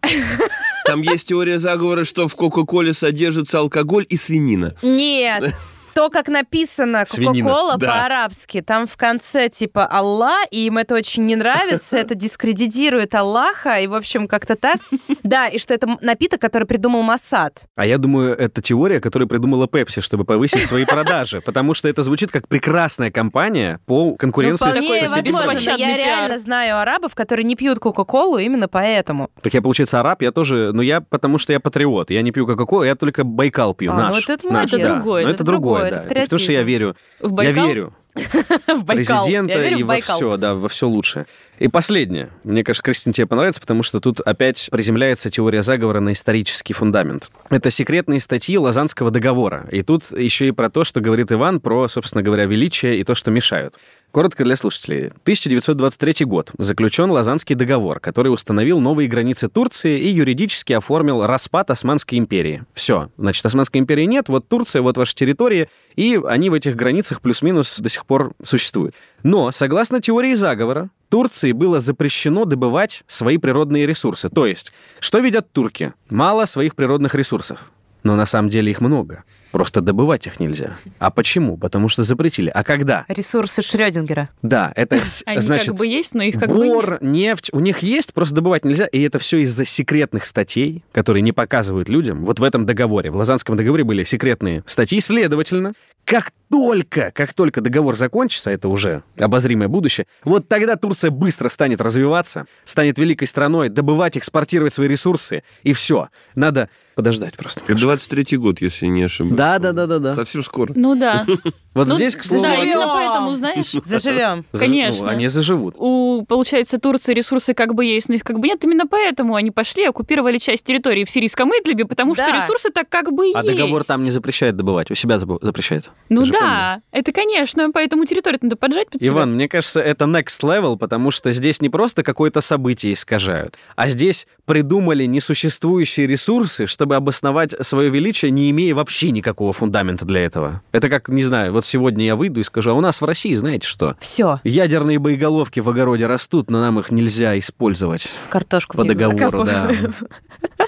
Там 0.85 1.03
есть 1.03 1.29
теория 1.29 1.59
заговора, 1.59 2.05
что 2.05 2.27
в 2.27 2.35
Кока-Коле 2.35 2.93
содержится 2.93 3.59
алкоголь 3.61 4.05
и 4.09 4.17
свинина. 4.17 4.75
Нет. 4.83 5.55
То, 5.95 6.11
как 6.11 6.29
написано. 6.29 7.05
Кока-Кола 7.05 7.77
Да. 7.79 7.87
по-арабски, 7.87 8.61
там 8.61 8.87
в 8.87 8.97
конце 8.97 9.49
типа 9.49 9.87
Аллах, 9.87 10.47
и 10.51 10.67
им 10.67 10.79
это 10.79 10.95
очень 10.95 11.27
не 11.27 11.37
нравится, 11.37 11.97
это 11.99 12.15
дискредитирует 12.15 13.15
Аллаха, 13.15 13.79
и, 13.81 13.87
в 13.87 13.95
общем, 13.95 14.29
как-то 14.29 14.57
так. 14.57 14.79
Да, 15.23 15.49
и 15.49 15.59
что 15.59 15.75
это 15.75 15.87
напиток, 16.01 16.41
который 16.41 16.65
придумал 16.65 17.03
Масад. 17.03 17.67
А 17.77 17.87
я 17.87 17.99
думаю, 17.99 18.37
это 18.37 18.63
теория, 18.63 19.01
которую 19.01 19.29
придумала 19.29 19.67
Pepsi, 19.67 20.01
чтобы 20.01 20.25
повысить 20.25 20.67
свои 20.67 20.85
продажи. 20.85 21.41
Потому 21.41 21.75
что 21.75 21.89
это 21.89 22.03
звучит 22.03 22.31
как 22.31 22.49
прекрасная 22.49 23.11
компания 23.11 23.81
по 23.87 24.15
конкуренции 24.15 24.65
Ну, 24.67 24.73
с 24.73 24.77
вполне 24.77 25.01
соседними 25.09 25.33
возможно, 25.33 25.47
но 25.47 25.59
беспощадный 25.59 25.87
я 25.89 25.97
реально 25.97 26.39
знаю 26.39 26.79
арабов, 26.81 27.15
которые 27.15 27.45
не 27.45 27.57
пьют 27.57 27.79
Кока-Колу 27.79 28.39
именно 28.39 28.69
поэтому. 28.69 29.31
Так 29.43 29.55
я, 29.55 29.63
получается, 29.63 30.01
араб, 30.01 30.23
я 30.23 30.33
тоже, 30.33 30.73
но 30.73 30.83
я 30.83 31.01
потому 31.01 31.39
что 31.39 31.53
я 31.53 31.61
патриот. 31.61 32.11
Я 32.11 32.23
не 32.23 32.33
пью 32.33 32.47
Кока-Колу, 32.47 32.85
я 32.85 32.95
только 32.95 33.25
Байкал 33.25 33.75
пью, 33.75 33.93
А, 33.93 33.97
наш. 33.97 34.27
ну 34.29 34.35
это 34.35 34.47
наш, 34.53 34.73
это 34.73 34.79
да. 34.79 34.95
другое, 34.95 35.23
Но 35.25 35.29
это 35.29 35.35
это 35.37 35.45
другое, 35.45 35.80
другое, 35.89 36.03
да. 36.05 36.11
это 36.11 36.25
Потому 36.25 36.41
что 36.41 36.53
я 36.53 36.63
верю, 36.63 36.97
В 37.21 37.29
я 37.29 37.31
Байкал? 37.31 37.67
верю 37.69 37.95
В 38.15 38.85
Байкал. 38.85 39.25
президента 39.25 39.65
и 39.65 39.77
в 39.77 39.81
во 39.81 39.87
Байкал. 39.89 40.17
все, 40.17 40.37
да, 40.37 40.55
во 40.55 40.69
все 40.69 40.89
лучшее. 40.89 41.27
И 41.61 41.69
последнее. 41.69 42.31
Мне 42.43 42.65
кажется, 42.65 42.83
Кристин, 42.83 43.13
тебе 43.13 43.27
понравится, 43.27 43.61
потому 43.61 43.83
что 43.83 44.01
тут 44.01 44.21
опять 44.21 44.69
приземляется 44.73 45.31
теория 45.31 45.61
заговора 45.61 46.01
на 46.01 46.13
исторический 46.13 46.73
фундамент. 46.73 47.31
Это 47.51 47.69
секретные 47.69 48.19
статьи 48.19 48.57
Лозаннского 48.57 49.11
договора. 49.11 49.67
И 49.71 49.83
тут 49.83 50.11
еще 50.13 50.49
и 50.49 50.53
про 50.53 50.71
то, 50.71 50.85
что 50.85 51.03
говорит 51.03 51.31
Иван, 51.31 51.61
про, 51.61 51.87
собственно 51.89 52.23
говоря, 52.23 52.47
величие 52.47 52.99
и 52.99 53.05
то, 53.05 53.15
что 53.15 53.31
мешают. 53.31 53.75
Коротко 54.11 54.43
для 54.43 54.57
слушателей. 54.57 55.09
1923 55.23 56.25
год. 56.25 56.51
Заключен 56.59 57.11
Лозаннский 57.11 57.55
договор, 57.55 58.01
который 58.01 58.33
установил 58.33 58.81
новые 58.81 59.09
границы 59.09 59.49
Турции 59.49 60.01
и 60.01 60.09
юридически 60.09 60.73
оформил 60.73 61.25
распад 61.27 61.71
Османской 61.71 62.19
империи. 62.19 62.65
Все. 62.73 63.11
Значит, 63.19 63.47
Османской 63.47 63.81
империи 63.81 64.05
нет, 64.05 64.29
вот 64.29 64.49
Турция, 64.49 64.83
вот 64.83 64.97
ваши 64.97 65.15
территории, 65.15 65.69
и 65.95 66.19
они 66.27 66.51
в 66.51 66.55
этих 66.55 66.75
границах 66.75 67.21
плюс-минус 67.21 67.79
до 67.79 67.89
сих 67.89 68.00
пор 68.07 68.33
существуют. 68.43 68.95
Но, 69.23 69.51
согласно 69.51 70.01
теории 70.01 70.35
заговора, 70.35 70.91
Турции 71.09 71.53
было 71.53 71.81
запрещено 71.81 72.45
добывать 72.45 73.03
свои 73.07 73.37
природные 73.37 73.87
ресурсы. 73.87 74.29
То 74.29 74.47
есть, 74.47 74.73
что 75.01 75.19
видят 75.19 75.53
турки? 75.53 75.93
Мало 76.09 76.45
своих 76.45 76.77
природных 76.77 77.15
ресурсов. 77.15 77.71
Но 78.03 78.17
на 78.17 78.27
самом 78.27 78.49
деле 78.49 78.71
их 78.71 78.81
много. 78.81 79.25
Просто 79.53 79.81
добывать 79.81 80.27
их 80.27 80.41
нельзя. 80.41 80.77
А 80.99 81.11
почему? 81.11 81.57
Потому 81.57 81.89
что 81.89 82.03
запретили. 82.03 82.51
А 82.51 82.63
когда? 82.63 83.05
Ресурсы 83.09 83.63
Шрёдингера. 83.63 84.29
Да, 84.43 84.73
это 84.77 84.97
Они 85.27 85.41
значит... 85.41 85.69
как 85.69 85.77
бы 85.77 85.87
есть, 85.87 86.15
но 86.15 86.23
их 86.23 86.39
как 86.39 86.49
бы 86.49 86.57
нет. 86.57 86.67
Бор, 86.67 86.99
нефть, 87.01 87.51
у 87.53 87.61
них 87.61 87.79
есть, 87.81 88.15
просто 88.15 88.37
добывать 88.37 88.65
нельзя. 88.65 88.87
И 88.87 89.03
это 89.03 89.19
все 89.19 89.39
из-за 89.39 89.65
секретных 89.65 90.25
статей, 90.25 90.85
которые 90.93 91.23
не 91.23 91.33
показывают 91.33 91.89
людям. 91.89 92.25
Вот 92.25 92.39
в 92.39 92.45
этом 92.45 92.67
договоре, 92.67 93.11
в 93.11 93.17
Лозаннском 93.17 93.57
договоре 93.57 93.85
были 93.85 94.05
секретные 94.05 94.63
статьи. 94.67 95.01
Следовательно, 95.01 95.75
как 96.05 96.33
только, 96.51 97.13
как 97.15 97.35
только 97.35 97.61
договор 97.61 97.95
закончится, 97.95 98.51
это 98.51 98.69
уже 98.69 99.05
обозримое 99.17 99.69
будущее, 99.69 100.07
вот 100.25 100.49
тогда 100.49 100.75
Турция 100.75 101.13
быстро 101.13 101.49
станет 101.49 101.81
развиваться, 101.81 102.47
станет 102.65 102.99
великой 102.99 103.29
страной, 103.29 103.69
добывать, 103.69 104.19
экспортировать 104.19 104.73
свои 104.73 104.89
ресурсы, 104.89 105.45
и 105.63 105.73
все. 105.73 106.09
Надо 106.35 106.69
подождать 106.97 107.37
просто. 107.37 107.63
Это 107.65 107.75
23-й 107.75 108.37
год, 108.37 108.61
если 108.61 108.87
не 108.87 109.05
ошибаюсь. 109.05 109.37
Да, 109.41 109.59
да, 109.59 109.73
да, 109.73 109.87
да, 109.87 109.99
да. 109.99 110.15
Совсем 110.15 110.43
скоро. 110.43 110.73
Ну 110.77 110.95
да. 110.95 111.27
Вот 111.73 111.87
Ну, 111.87 111.95
здесь, 111.95 112.17
к 112.17 112.25
слову, 112.25 112.43
Да, 112.43 112.57
именно 112.65 112.89
поэтому, 112.89 113.33
знаешь, 113.37 113.71
Заживем. 113.87 114.45
заж- 114.53 114.59
конечно. 114.59 115.05
ну, 115.05 115.09
они 115.11 115.29
заживут. 115.29 115.77
у, 115.79 116.25
получается, 116.27 116.81
Турции 116.81 117.15
ресурсы 117.15 117.55
как 117.55 117.75
бы 117.77 117.85
есть, 117.85 118.09
но 118.09 118.17
их 118.17 118.25
как 118.25 118.41
бы 118.41 118.49
нет. 118.49 118.65
Именно 118.65 118.89
поэтому 118.89 119.37
они 119.37 119.53
пошли, 119.53 119.85
оккупировали 119.85 120.39
часть 120.39 120.65
территории 120.65 121.05
в 121.05 121.11
сирийском 121.11 121.49
Идлибе, 121.51 121.85
потому 121.85 122.17
что 122.17 122.27
Да. 122.27 122.37
ресурсы 122.39 122.71
так 122.71 122.89
как 122.89 123.13
бы 123.13 123.27
А 123.33 123.39
есть. 123.45 123.49
договор 123.57 123.85
там 123.85 124.03
не 124.03 124.11
запрещает 124.11 124.57
добывать, 124.57 124.91
у 124.91 124.97
себя 124.97 125.21
запрещает. 125.21 125.93
Ну 126.09 126.25
Ты 126.25 126.33
да, 126.33 126.83
это 126.91 127.13
конечно, 127.13 127.71
поэтому 127.71 128.05
территорию 128.05 128.41
надо 128.43 128.57
поджать 128.57 128.91
под 128.91 129.01
себя. 129.01 129.13
Иван, 129.13 129.35
мне 129.37 129.47
кажется, 129.49 129.81
это 129.81 130.07
next 130.07 130.43
level, 130.43 130.77
потому 130.77 131.13
что 131.13 131.31
здесь 131.31 131.63
не 131.63 131.69
просто 131.69 132.03
какое-то 132.03 132.41
событие 132.41 132.95
искажают, 132.95 133.59
а 133.77 133.89
здесь 133.89 134.27
придумали 134.45 135.05
несуществующие 135.05 136.09
ресурсы, 136.09 136.67
чтобы 136.67 136.97
обосновать 136.97 137.55
свое 137.65 137.91
величие, 137.91 138.33
не 138.33 138.51
имея 138.51 138.75
вообще 138.75 139.13
никакого 139.13 139.30
фундамента 139.53 140.05
для 140.05 140.21
этого. 140.21 140.63
Это 140.73 140.89
как, 140.89 141.09
не 141.09 141.23
знаю, 141.23 141.53
вот 141.53 141.65
сегодня 141.65 142.05
я 142.05 142.17
выйду 142.17 142.41
и 142.41 142.45
скажу, 142.45 142.71
а 142.71 142.75
у 142.75 142.81
нас 142.81 143.01
в 143.01 143.05
России, 143.05 143.35
знаете 143.35 143.67
что? 143.67 143.97
Все. 144.01 144.41
Ядерные 144.45 144.99
боеголовки 144.99 145.61
в 145.61 145.69
огороде 145.69 146.07
растут, 146.07 146.51
но 146.51 146.61
нам 146.61 146.79
их 146.81 146.91
нельзя 146.91 147.39
использовать 147.39 148.09
Картошку 148.29 148.77
по 148.77 148.85
договору, 148.85 149.45
да. 149.45 149.71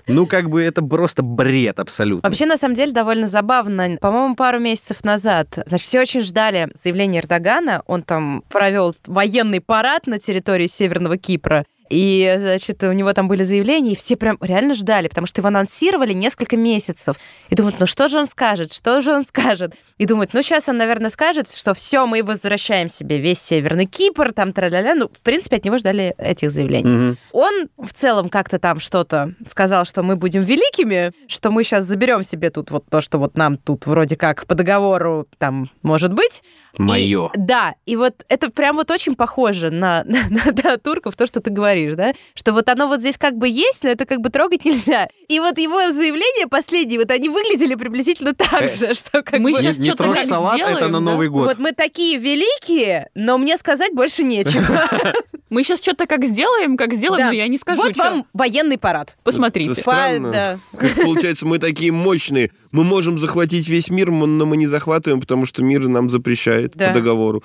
Ну, 0.08 0.26
как 0.26 0.50
бы 0.50 0.62
это 0.62 0.82
просто 0.82 1.22
бред 1.22 1.78
абсолютно. 1.78 2.28
Вообще, 2.28 2.44
на 2.44 2.56
самом 2.56 2.74
деле, 2.74 2.92
довольно 2.92 3.28
забавно. 3.28 3.96
По-моему, 4.00 4.34
пару 4.34 4.58
месяцев 4.58 5.04
назад 5.04 5.62
Значит, 5.66 5.86
все 5.86 6.00
очень 6.00 6.20
ждали 6.20 6.68
заявления 6.74 7.20
Эрдогана. 7.20 7.82
Он 7.86 8.02
там 8.02 8.42
провел 8.48 8.94
военный 9.06 9.60
парад 9.60 10.06
на 10.06 10.18
территории 10.18 10.66
Северного 10.66 11.16
Кипра. 11.16 11.64
И, 11.92 12.36
значит, 12.38 12.82
у 12.84 12.92
него 12.92 13.12
там 13.12 13.28
были 13.28 13.44
заявления, 13.44 13.92
и 13.92 13.96
все 13.96 14.16
прям 14.16 14.38
реально 14.40 14.72
ждали, 14.72 15.08
потому 15.08 15.26
что 15.26 15.40
его 15.40 15.48
анонсировали 15.48 16.14
несколько 16.14 16.56
месяцев. 16.56 17.16
И 17.50 17.54
думают, 17.54 17.78
ну 17.80 17.86
что 17.86 18.08
же 18.08 18.18
он 18.18 18.26
скажет, 18.26 18.72
что 18.72 19.02
же 19.02 19.12
он 19.12 19.26
скажет? 19.26 19.74
И 19.98 20.06
думают, 20.06 20.32
ну 20.32 20.40
сейчас 20.40 20.70
он, 20.70 20.78
наверное, 20.78 21.10
скажет, 21.10 21.52
что 21.52 21.74
все, 21.74 22.06
мы 22.06 22.22
возвращаем 22.22 22.88
себе 22.88 23.18
весь 23.18 23.40
Северный 23.40 23.84
Кипр, 23.84 24.32
там 24.32 24.54
тра-ля-ля. 24.54 24.94
Ну, 24.94 25.08
в 25.08 25.20
принципе, 25.20 25.56
от 25.56 25.64
него 25.64 25.76
ждали 25.76 26.14
этих 26.16 26.50
заявлений. 26.50 27.10
Угу. 27.10 27.16
Он 27.32 27.68
в 27.76 27.92
целом 27.92 28.30
как-то 28.30 28.58
там 28.58 28.80
что-то 28.80 29.34
сказал, 29.46 29.84
что 29.84 30.02
мы 30.02 30.16
будем 30.16 30.44
великими, 30.44 31.12
что 31.26 31.50
мы 31.50 31.62
сейчас 31.62 31.84
заберем 31.84 32.22
себе 32.22 32.48
тут 32.48 32.70
вот 32.70 32.86
то, 32.88 33.02
что 33.02 33.18
вот 33.18 33.36
нам 33.36 33.58
тут 33.58 33.86
вроде 33.86 34.16
как 34.16 34.46
по 34.46 34.54
договору 34.54 35.26
там 35.38 35.70
может 35.82 36.14
быть. 36.14 36.42
Мое. 36.78 37.30
И, 37.34 37.38
да, 37.38 37.74
и 37.84 37.96
вот 37.96 38.24
это 38.28 38.50
прям 38.50 38.76
вот 38.76 38.90
очень 38.90 39.14
похоже 39.14 39.70
на, 39.70 40.04
на, 40.06 40.22
на, 40.30 40.52
на 40.52 40.78
турков, 40.78 41.16
то, 41.16 41.26
что 41.26 41.40
ты 41.40 41.50
говоришь, 41.50 41.81
да, 41.90 42.14
что 42.34 42.52
вот 42.52 42.68
оно 42.68 42.88
вот 42.88 43.00
здесь 43.00 43.18
как 43.18 43.36
бы 43.36 43.48
есть, 43.48 43.82
но 43.82 43.90
это 43.90 44.06
как 44.06 44.20
бы 44.20 44.30
трогать 44.30 44.64
нельзя. 44.64 45.08
И 45.28 45.40
вот 45.40 45.58
его 45.58 45.92
заявления 45.92 46.46
последние, 46.46 46.98
вот 46.98 47.10
они 47.10 47.28
выглядели 47.28 47.74
приблизительно 47.74 48.34
так 48.34 48.62
э, 48.62 48.68
же, 48.68 48.94
что 48.94 49.22
как 49.22 49.40
мы 49.40 49.52
бы... 49.52 49.58
сейчас 49.58 49.78
не, 49.78 49.88
не 49.88 49.94
трожь 49.94 50.18
салат, 50.24 50.54
сделаем, 50.54 50.76
это 50.76 50.88
на 50.88 51.00
Новый 51.00 51.28
год. 51.28 51.46
Вот 51.46 51.58
мы 51.58 51.72
такие 51.72 52.18
великие, 52.18 53.08
но 53.14 53.38
мне 53.38 53.56
сказать 53.56 53.92
больше 53.92 54.24
нечего. 54.24 54.62
Мы 55.52 55.64
сейчас 55.64 55.82
что-то 55.82 56.06
как 56.06 56.24
сделаем, 56.24 56.78
как 56.78 56.94
сделаем, 56.94 57.26
но 57.26 57.32
я 57.32 57.46
не 57.46 57.58
скажу, 57.58 57.82
Вот 57.82 57.94
вам 57.96 58.24
военный 58.32 58.78
парад. 58.78 59.18
Посмотрите. 59.22 59.78
Странно. 59.78 60.58
Получается, 60.96 61.46
мы 61.46 61.58
такие 61.58 61.92
мощные. 61.92 62.52
Мы 62.70 62.84
можем 62.84 63.18
захватить 63.18 63.68
весь 63.68 63.90
мир, 63.90 64.10
но 64.10 64.46
мы 64.46 64.56
не 64.56 64.66
захватываем, 64.66 65.20
потому 65.20 65.44
что 65.44 65.62
мир 65.62 65.86
нам 65.88 66.08
запрещает 66.08 66.72
по 66.72 66.90
договору. 66.94 67.42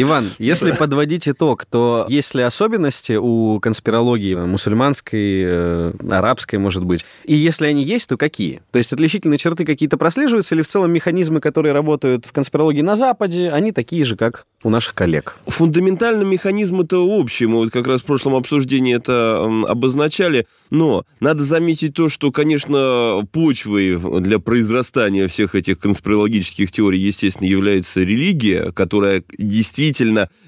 Иван, 0.00 0.30
если 0.38 0.70
подводить 0.70 1.28
итог, 1.28 1.64
то 1.64 2.06
есть 2.08 2.32
ли 2.36 2.42
особенности 2.42 3.14
у 3.14 3.58
конспирологии 3.58 4.36
мусульманской, 4.36 5.42
э, 5.44 5.92
арабской, 6.08 6.56
может 6.56 6.84
быть? 6.84 7.04
И 7.24 7.34
если 7.34 7.66
они 7.66 7.82
есть, 7.82 8.08
то 8.08 8.16
какие? 8.16 8.62
То 8.70 8.78
есть 8.78 8.92
отличительные 8.92 9.38
черты 9.38 9.64
какие-то 9.64 9.96
прослеживаются 9.96 10.54
или 10.54 10.62
в 10.62 10.68
целом 10.68 10.92
механизмы, 10.92 11.40
которые 11.40 11.72
работают 11.72 12.26
в 12.26 12.32
конспирологии 12.32 12.80
на 12.80 12.94
Западе, 12.94 13.50
они 13.50 13.72
такие 13.72 14.04
же, 14.04 14.14
как 14.14 14.46
у 14.62 14.70
наших 14.70 14.94
коллег? 14.94 15.36
Фундаментально 15.46 16.22
механизм 16.22 16.80
это 16.82 16.98
общий. 16.98 17.46
Мы 17.46 17.56
вот 17.56 17.70
как 17.72 17.88
раз 17.88 18.02
в 18.02 18.04
прошлом 18.04 18.36
обсуждении 18.36 18.94
это 18.94 19.44
обозначали. 19.66 20.46
Но 20.70 21.04
надо 21.18 21.42
заметить 21.42 21.94
то, 21.94 22.08
что, 22.08 22.30
конечно, 22.30 23.26
почвой 23.32 23.98
для 24.20 24.38
произрастания 24.38 25.26
всех 25.26 25.56
этих 25.56 25.80
конспирологических 25.80 26.70
теорий, 26.70 27.00
естественно, 27.00 27.48
является 27.48 28.00
религия, 28.02 28.70
которая 28.70 29.24
действительно... 29.36 29.87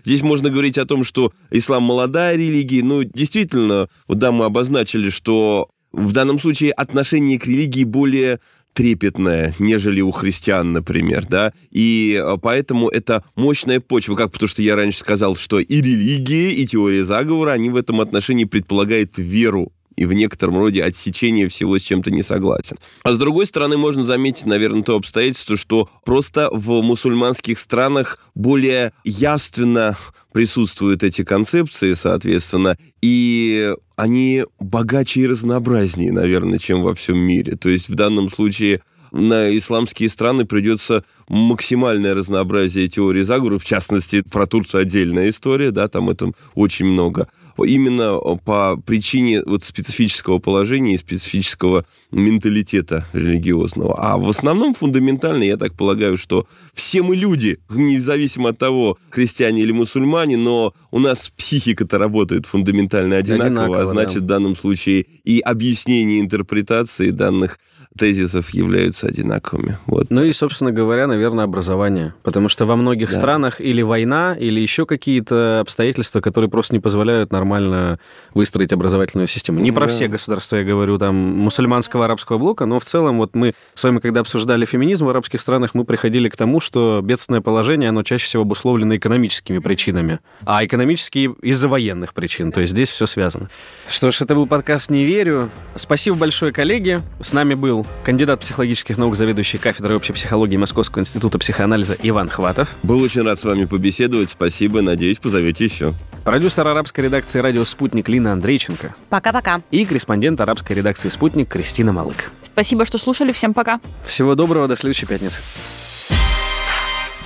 Здесь 0.05 0.23
можно 0.23 0.51
говорить 0.51 0.79
о 0.79 0.87
том, 0.87 1.05
что 1.05 1.33
ислам 1.51 1.83
молодая 1.83 2.37
религия. 2.37 2.83
Ну, 2.83 3.05
действительно, 3.05 3.89
вот 4.07 4.19
да, 4.19 4.33
мы 4.33 4.45
обозначили, 4.45 5.11
что 5.11 5.71
в 5.93 6.13
данном 6.13 6.39
случае 6.39 6.73
отношение 6.73 7.39
к 7.39 7.47
религии 7.47 7.85
более 7.85 8.41
трепетная, 8.73 9.55
нежели 9.59 10.01
у 10.01 10.11
христиан, 10.11 10.73
например, 10.73 11.27
да, 11.27 11.53
и 11.71 12.21
э, 12.23 12.37
поэтому 12.41 12.89
это 12.89 13.25
мощная 13.35 13.81
почва, 13.81 14.15
как 14.15 14.31
потому 14.33 14.49
что 14.49 14.63
я 14.63 14.77
раньше 14.77 15.01
сказал, 15.01 15.35
что 15.37 15.59
и 15.59 15.81
религия, 15.81 16.51
и 16.51 16.67
теория 16.67 17.05
заговора, 17.05 17.51
они 17.51 17.71
в 17.71 17.77
этом 17.77 18.01
отношении 18.01 18.45
предполагают 18.45 19.19
веру 19.19 19.73
и 20.01 20.07
в 20.07 20.15
некотором 20.15 20.57
роде 20.57 20.83
отсечение 20.83 21.47
всего, 21.49 21.79
с 21.79 21.83
чем 21.83 22.03
то 22.03 22.11
не 22.11 22.23
согласен. 22.23 22.79
А 23.03 23.13
с 23.13 23.19
другой 23.19 23.45
стороны, 23.45 23.77
можно 23.77 24.03
заметить, 24.03 24.47
наверное, 24.47 24.83
то 24.83 24.97
обстоятельство, 24.97 25.59
что 25.59 25.91
просто 26.07 26.49
в 26.51 26.81
мусульманских 26.81 27.59
странах 27.59 28.19
более 28.35 28.93
явственно 29.05 29.99
присутствуют 30.33 31.03
эти 31.03 31.23
концепции, 31.23 31.93
соответственно, 31.93 32.79
и 33.03 33.75
они 33.97 34.45
богаче 34.59 35.21
и 35.21 35.27
разнообразнее, 35.27 36.13
наверное, 36.13 36.59
чем 36.59 36.83
во 36.83 36.95
всем 36.95 37.19
мире. 37.19 37.57
То 37.57 37.69
есть 37.69 37.91
в 37.91 37.95
данном 37.95 38.31
случае 38.31 38.81
на 39.13 39.55
исламские 39.57 40.09
страны 40.09 40.47
придется 40.47 41.05
максимальное 41.29 42.15
разнообразие 42.15 42.89
теорий 42.89 43.23
заговора, 43.23 43.59
в 43.59 43.65
частности, 43.65 44.23
про 44.23 44.47
Турцию 44.47 44.83
отдельная 44.83 45.29
история, 45.29 45.71
да, 45.73 45.89
там 45.89 46.09
это 46.11 46.33
очень 46.55 46.87
много. 46.87 47.29
Именно 47.59 48.19
по 48.45 48.81
причине 48.85 49.43
вот 49.45 49.63
специфического 49.63 50.39
положения 50.39 50.95
и 50.95 50.99
специфического 50.99 51.85
менталитета 52.11 53.07
религиозного. 53.13 53.95
А 53.99 54.19
в 54.19 54.29
основном 54.29 54.75
фундаментально, 54.75 55.45
я 55.45 55.57
так 55.57 55.75
полагаю, 55.75 56.17
что 56.17 56.47
все 56.75 57.03
мы 57.03 57.17
люди, 57.17 57.59
независимо 57.71 58.51
от 58.51 58.59
того, 58.59 58.99
христиане 59.11 59.63
или 59.63 59.73
мусульмане, 59.73 60.37
но 60.37 60.75
у 60.91 60.99
нас 60.99 61.31
психика-то 61.37 61.99
работает 61.99 62.47
фундаментально 62.47 63.17
одинаково, 63.17 63.45
а 63.45 63.47
одинаково 63.47 63.81
а 63.83 63.87
значит, 63.87 64.19
да. 64.19 64.25
в 64.25 64.27
данном 64.27 64.57
случае 64.57 65.07
и 65.25 65.41
объяснение 65.41 66.21
интерпретации 66.21 67.11
данных 67.11 67.59
тезисов 67.99 68.51
являются 68.51 69.09
одинаковыми. 69.09 69.79
Вот. 69.87 70.07
Ну 70.11 70.23
и, 70.23 70.33
собственно 70.33 70.73
говоря, 70.73 71.07
наверное, 71.07 71.45
образование. 71.45 72.15
Потому 72.23 72.49
что 72.49 72.65
во 72.65 72.77
многих 72.77 73.11
да. 73.11 73.17
странах 73.17 73.61
или 73.61 73.83
война, 73.83 74.37
или 74.39 74.61
еще 74.61 74.87
какие-то 74.87 75.61
обстоятельства, 75.61 76.21
которые 76.21 76.51
просто 76.51 76.75
не 76.75 76.81
позволяют 76.81 77.33
нормально 77.41 77.99
выстроить 78.35 78.73
образовательную 78.73 79.27
систему. 79.27 79.61
Не 79.61 79.73
про 79.73 79.87
все 79.87 80.09
государства 80.09 80.57
я 80.57 80.65
говорю, 80.65 80.99
там, 80.99 81.15
мусульманского 81.15 82.05
арабского 82.05 82.39
блока, 82.39 82.67
но 82.67 82.79
в 82.79 82.85
целом 82.85 83.17
вот 83.17 83.35
мы 83.35 83.55
с 83.75 83.83
вами, 83.83 83.99
когда 83.99 84.21
обсуждали 84.21 84.67
феминизм 84.67 85.07
в 85.07 85.09
арабских 85.09 85.41
странах, 85.41 85.71
мы 85.73 85.85
приходили 85.85 86.29
к 86.29 86.37
тому, 86.37 86.61
что 86.61 87.01
бедственное 87.03 87.41
положение, 87.41 87.89
оно 87.89 88.03
чаще 88.03 88.27
всего 88.27 88.43
обусловлено 88.43 88.97
экономическими 88.97 89.59
причинами, 89.59 90.21
а 90.45 90.65
экономические 90.65 91.35
из-за 91.41 91.69
военных 91.69 92.13
причин. 92.13 92.53
То 92.53 92.61
есть 92.61 92.73
здесь 92.73 92.91
все 92.91 93.07
связано. 93.07 93.49
Что 93.89 94.11
ж, 94.11 94.21
это 94.21 94.35
был 94.35 94.47
подкаст 94.47 94.91
«Не 94.91 95.05
верю». 95.05 95.51
Спасибо 95.77 96.17
большое, 96.17 96.53
коллеги. 96.53 97.01
С 97.21 97.33
нами 97.33 97.55
был 97.55 97.87
кандидат 98.05 98.41
психологических 98.41 98.99
наук, 98.99 99.17
заведующий 99.17 99.59
кафедрой 99.59 99.97
общей 99.97 100.13
психологии 100.13 100.57
Московского 100.57 101.01
института 101.01 101.39
психоанализа 101.39 101.97
Иван 102.03 102.29
Хватов. 102.29 102.77
Был 102.83 103.01
очень 103.01 103.23
рад 103.23 103.39
с 103.39 103.45
вами 103.45 103.65
побеседовать. 103.65 104.31
Спасибо. 104.31 104.83
Надеюсь, 104.83 105.19
позовете 105.19 105.65
еще. 105.65 105.95
Продюсер 106.25 106.67
арабской 106.67 107.03
редакции 107.03 107.30
радио 107.39 107.65
«Спутник» 107.65 108.09
Лина 108.09 108.33
Андрейченко. 108.33 108.95
Пока-пока. 109.09 109.63
И 109.71 109.85
корреспондент 109.85 110.41
арабской 110.41 110.73
редакции 110.73 111.09
«Спутник» 111.09 111.49
Кристина 111.49 111.93
Малык. 111.93 112.33
Спасибо, 112.43 112.85
что 112.85 112.99
слушали. 112.99 113.33
Всем 113.33 113.55
пока. 113.55 113.81
Всего 114.05 114.35
доброго. 114.35 114.67
До 114.67 114.77
следующей 114.77 115.07
пятницы. 115.07 115.41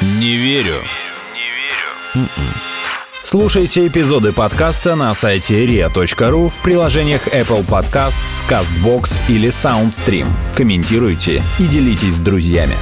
Не 0.01 0.37
верю. 0.37 0.83
Не 1.33 1.49
верю. 1.49 1.89
М-м. 2.15 2.29
Слушайте 3.23 3.87
эпизоды 3.87 4.33
подкаста 4.33 4.95
на 4.97 5.15
сайте 5.15 5.65
ria.ru 5.65 6.51
в 6.51 6.63
приложениях 6.63 7.27
Apple 7.29 7.67
Podcasts, 7.67 8.13
CastBox 8.49 9.23
или 9.29 9.49
SoundStream. 9.49 10.29
Комментируйте 10.55 11.43
и 11.59 11.67
делитесь 11.67 12.17
с 12.17 12.21
друзьями. 12.21 12.77